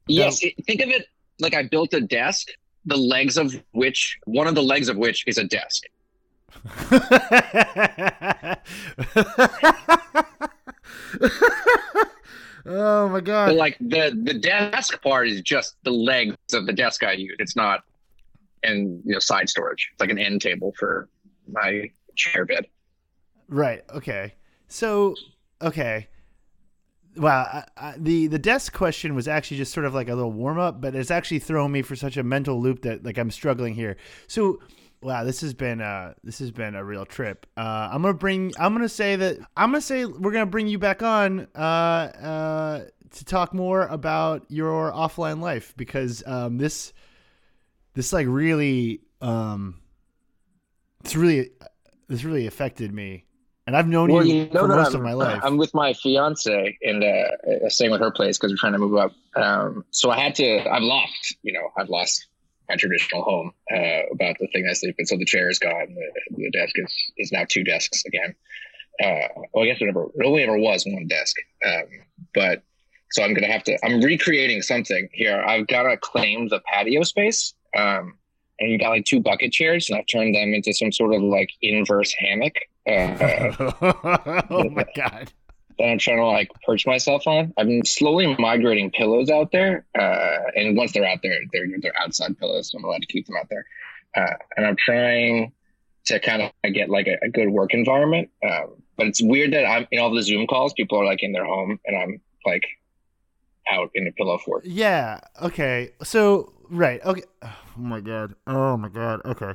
[0.08, 1.06] Yes, it- think of it
[1.40, 2.50] like I built a desk,
[2.86, 5.84] the legs of which one of the legs of which is a desk.
[12.66, 13.56] Oh my But god.
[13.56, 17.36] like the the desk part is just the legs of the desk I use.
[17.40, 17.84] It's not
[18.64, 19.90] and you know side storage.
[19.94, 21.10] It's like an end table for
[21.52, 22.68] my chair bed.
[23.48, 23.84] Right.
[23.94, 24.36] Okay.
[24.68, 25.16] So,
[25.62, 26.08] okay.
[27.18, 27.42] Wow.
[27.42, 30.60] I, I, the the desk question was actually just sort of like a little warm
[30.60, 33.74] up, but it's actually thrown me for such a mental loop that like I'm struggling
[33.76, 33.98] here.
[34.28, 34.60] So,
[35.02, 37.46] wow, this has been uh this has been a real trip.
[37.58, 38.54] Uh, I'm gonna bring.
[38.60, 42.86] I'm gonna say that I'm gonna say we're gonna bring you back on uh uh
[43.12, 46.94] to talk more about your offline life because um this
[47.94, 49.82] this like really um
[51.04, 51.50] it's really
[52.08, 53.26] this really affected me
[53.68, 55.74] and i've known Well, you, you know for most I'm, of my life I'm with
[55.74, 59.12] my fiance and uh, staying with her place because we're trying to move up.
[59.36, 60.70] Um, so I had to.
[60.70, 61.38] I've lost.
[61.44, 62.28] You know, I've lost
[62.72, 65.06] my traditional home uh, about the thing I sleep in.
[65.06, 65.94] So the chair is gone.
[65.94, 68.36] The, the desk is is now two desks again.
[69.04, 71.36] Uh, well, I guess it never it only ever was one desk.
[71.66, 71.84] Um,
[72.34, 72.64] but
[73.12, 73.78] so I'm gonna have to.
[73.86, 75.44] I'm recreating something here.
[75.46, 77.54] I've got to claim the patio space.
[77.78, 78.18] Um,
[78.60, 81.22] and you got like two bucket chairs, and I've turned them into some sort of
[81.24, 82.56] like inverse hammock.
[82.88, 83.72] Uh,
[84.50, 85.32] oh my god
[85.78, 87.54] that I'm trying to like perch myself on.
[87.58, 92.00] I've been slowly migrating pillows out there, uh, and once they're out there, they're they're
[92.00, 93.66] outside pillows, so I'm allowed to keep them out there.
[94.16, 95.54] Uh, and I'm trying
[96.06, 98.30] to kind of get like a, a good work environment.
[98.44, 101.32] Um, but it's weird that I'm in all the Zoom calls, people are like in
[101.32, 102.64] their home, and I'm like
[103.70, 104.66] out in a pillow fort.
[104.66, 109.54] yeah okay so right okay oh my god oh my god okay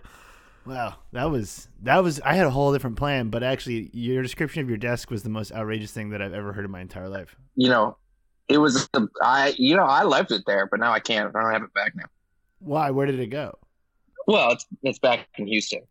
[0.67, 4.62] wow that was that was i had a whole different plan but actually your description
[4.62, 7.09] of your desk was the most outrageous thing that i've ever heard in my entire
[7.09, 7.97] life You know,
[8.49, 8.89] it was
[9.23, 11.35] I you know I left it there, but now I can't.
[11.35, 12.05] I don't have it back now.
[12.59, 13.59] why where did it go
[14.27, 15.83] Well, it's it's back in Houston.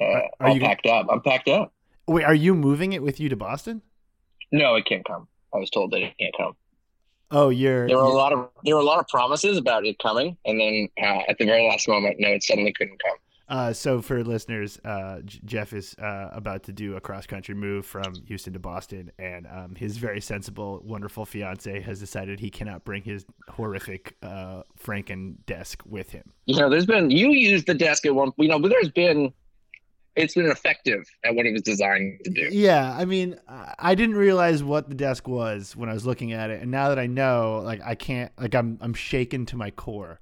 [0.00, 1.06] Uh, Are- all you- packed up.
[1.10, 1.72] I'm packed up.
[2.06, 3.82] wait are you moving it with you to boston
[4.52, 5.28] No, it can't come.
[5.54, 6.54] I was told that it can't come.
[7.32, 9.98] oh you're, There were a lot of there were a lot of promises about it
[9.98, 13.16] coming, and then uh, at the very last moment, no, it suddenly couldn't come.
[13.50, 17.54] Uh, so for listeners, uh, J- Jeff is uh, about to do a cross country
[17.54, 22.48] move from Houston to Boston, and um, his very sensible, wonderful fiance has decided he
[22.48, 26.22] cannot bring his horrific uh, Franken desk with him.
[26.46, 28.30] You know, there's been you used the desk at one.
[28.38, 29.32] You know, but there's been
[30.16, 32.48] it's been effective at what it was designed to do.
[32.50, 36.32] Yeah, I mean, I- I didn't realize what the desk was when I was looking
[36.32, 39.56] at it, and now that I know, like, I can't, like, I'm I'm shaken to
[39.56, 40.20] my core.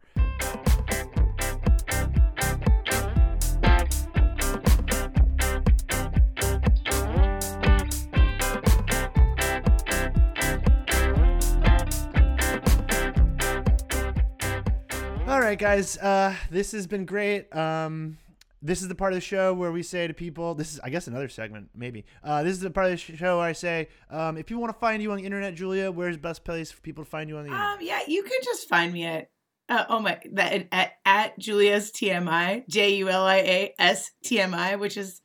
[15.62, 15.98] Right, guys.
[15.98, 17.54] Uh, this has been great.
[17.54, 18.18] Um,
[18.60, 20.90] this is the part of the show where we say to people, this is, I
[20.90, 22.04] guess, another segment, maybe.
[22.24, 24.74] Uh, this is the part of the show where I say, um, if people want
[24.74, 27.28] to find you on the internet, Julia, where's the best place for people to find
[27.28, 27.72] you on the internet?
[27.72, 29.30] Um, yeah, you can just find me at
[29.68, 34.40] uh, oh my that at at Julia's TMI J U L I A S T
[34.40, 35.20] M I, which is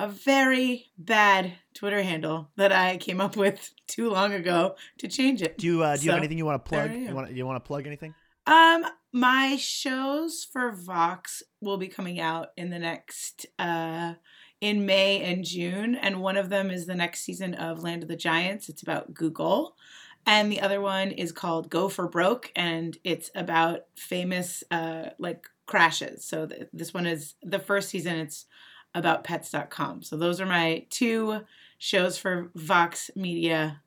[0.00, 5.42] a very bad Twitter handle that I came up with too long ago to change
[5.42, 5.58] it.
[5.58, 6.92] do you, uh, do you have anything you want to plug?
[6.92, 8.14] You want you want to plug anything?
[8.46, 14.14] Um, my shows for Vox will be coming out in the next uh
[14.60, 18.08] in May and June, and one of them is the next season of Land of
[18.08, 18.70] the Giants.
[18.70, 19.76] It's about Google.
[20.26, 25.48] And the other one is called Go for Broke, and it's about famous uh, like
[25.66, 26.24] crashes.
[26.24, 28.16] So th- this one is the first season.
[28.16, 28.46] It's
[28.94, 30.02] about pets.com.
[30.02, 31.40] So those are my two
[31.76, 33.82] shows for Vox Media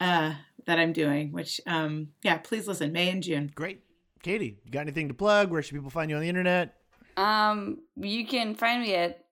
[0.00, 0.34] uh,
[0.66, 1.30] that I'm doing.
[1.30, 3.52] Which um, yeah, please listen May and June.
[3.54, 3.82] Great.
[4.28, 5.50] Katie, you got anything to plug?
[5.50, 6.74] Where should people find you on the internet?
[7.16, 9.24] Um, you can find me at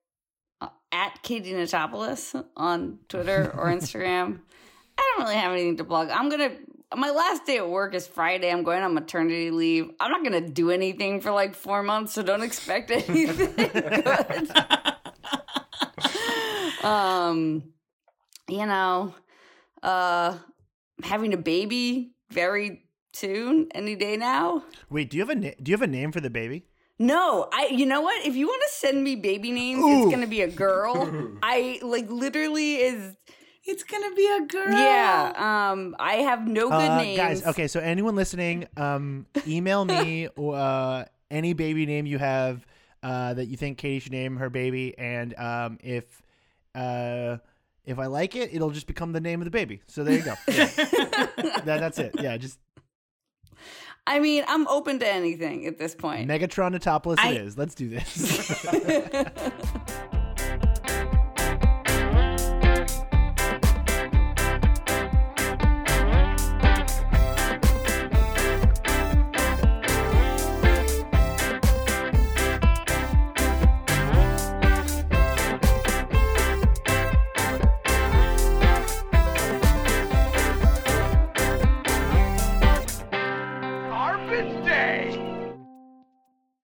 [0.59, 4.39] uh, at Katie Notopoulos on Twitter or Instagram.
[4.97, 6.09] I don't really have anything to plug.
[6.09, 6.49] I'm gonna
[6.95, 8.51] my last day at work is Friday.
[8.51, 9.91] I'm going on maternity leave.
[9.99, 14.51] I'm not gonna do anything for like four months, so don't expect anything good.
[16.83, 17.71] um,
[18.49, 19.13] you know,
[19.83, 20.39] uh,
[21.03, 24.63] having a baby very soon, any day now.
[24.89, 26.65] Wait, do you have a na- do you have a name for the baby?
[26.99, 27.67] No, I.
[27.67, 28.25] You know what?
[28.25, 30.03] If you want to send me baby names, Ooh.
[30.03, 30.95] it's gonna be a girl.
[31.43, 33.15] I like literally is.
[33.63, 34.71] It's gonna be a girl.
[34.71, 35.33] Yeah.
[35.71, 35.95] Um.
[35.99, 41.03] I have no good Uh, names, guys, okay, so anyone listening, um, email me uh,
[41.29, 42.65] any baby name you have
[43.03, 46.21] uh, that you think Katie should name her baby, and um, if
[46.75, 47.37] uh,
[47.85, 49.81] if I like it, it'll just become the name of the baby.
[49.87, 50.33] So there you go.
[50.47, 50.65] Yeah.
[50.75, 52.15] that, that's it.
[52.19, 52.59] Yeah, just
[54.07, 56.29] I mean, I'm open to anything at this point.
[56.29, 57.57] Megatron Notopoulos I- it is.
[57.57, 58.55] Let's do this.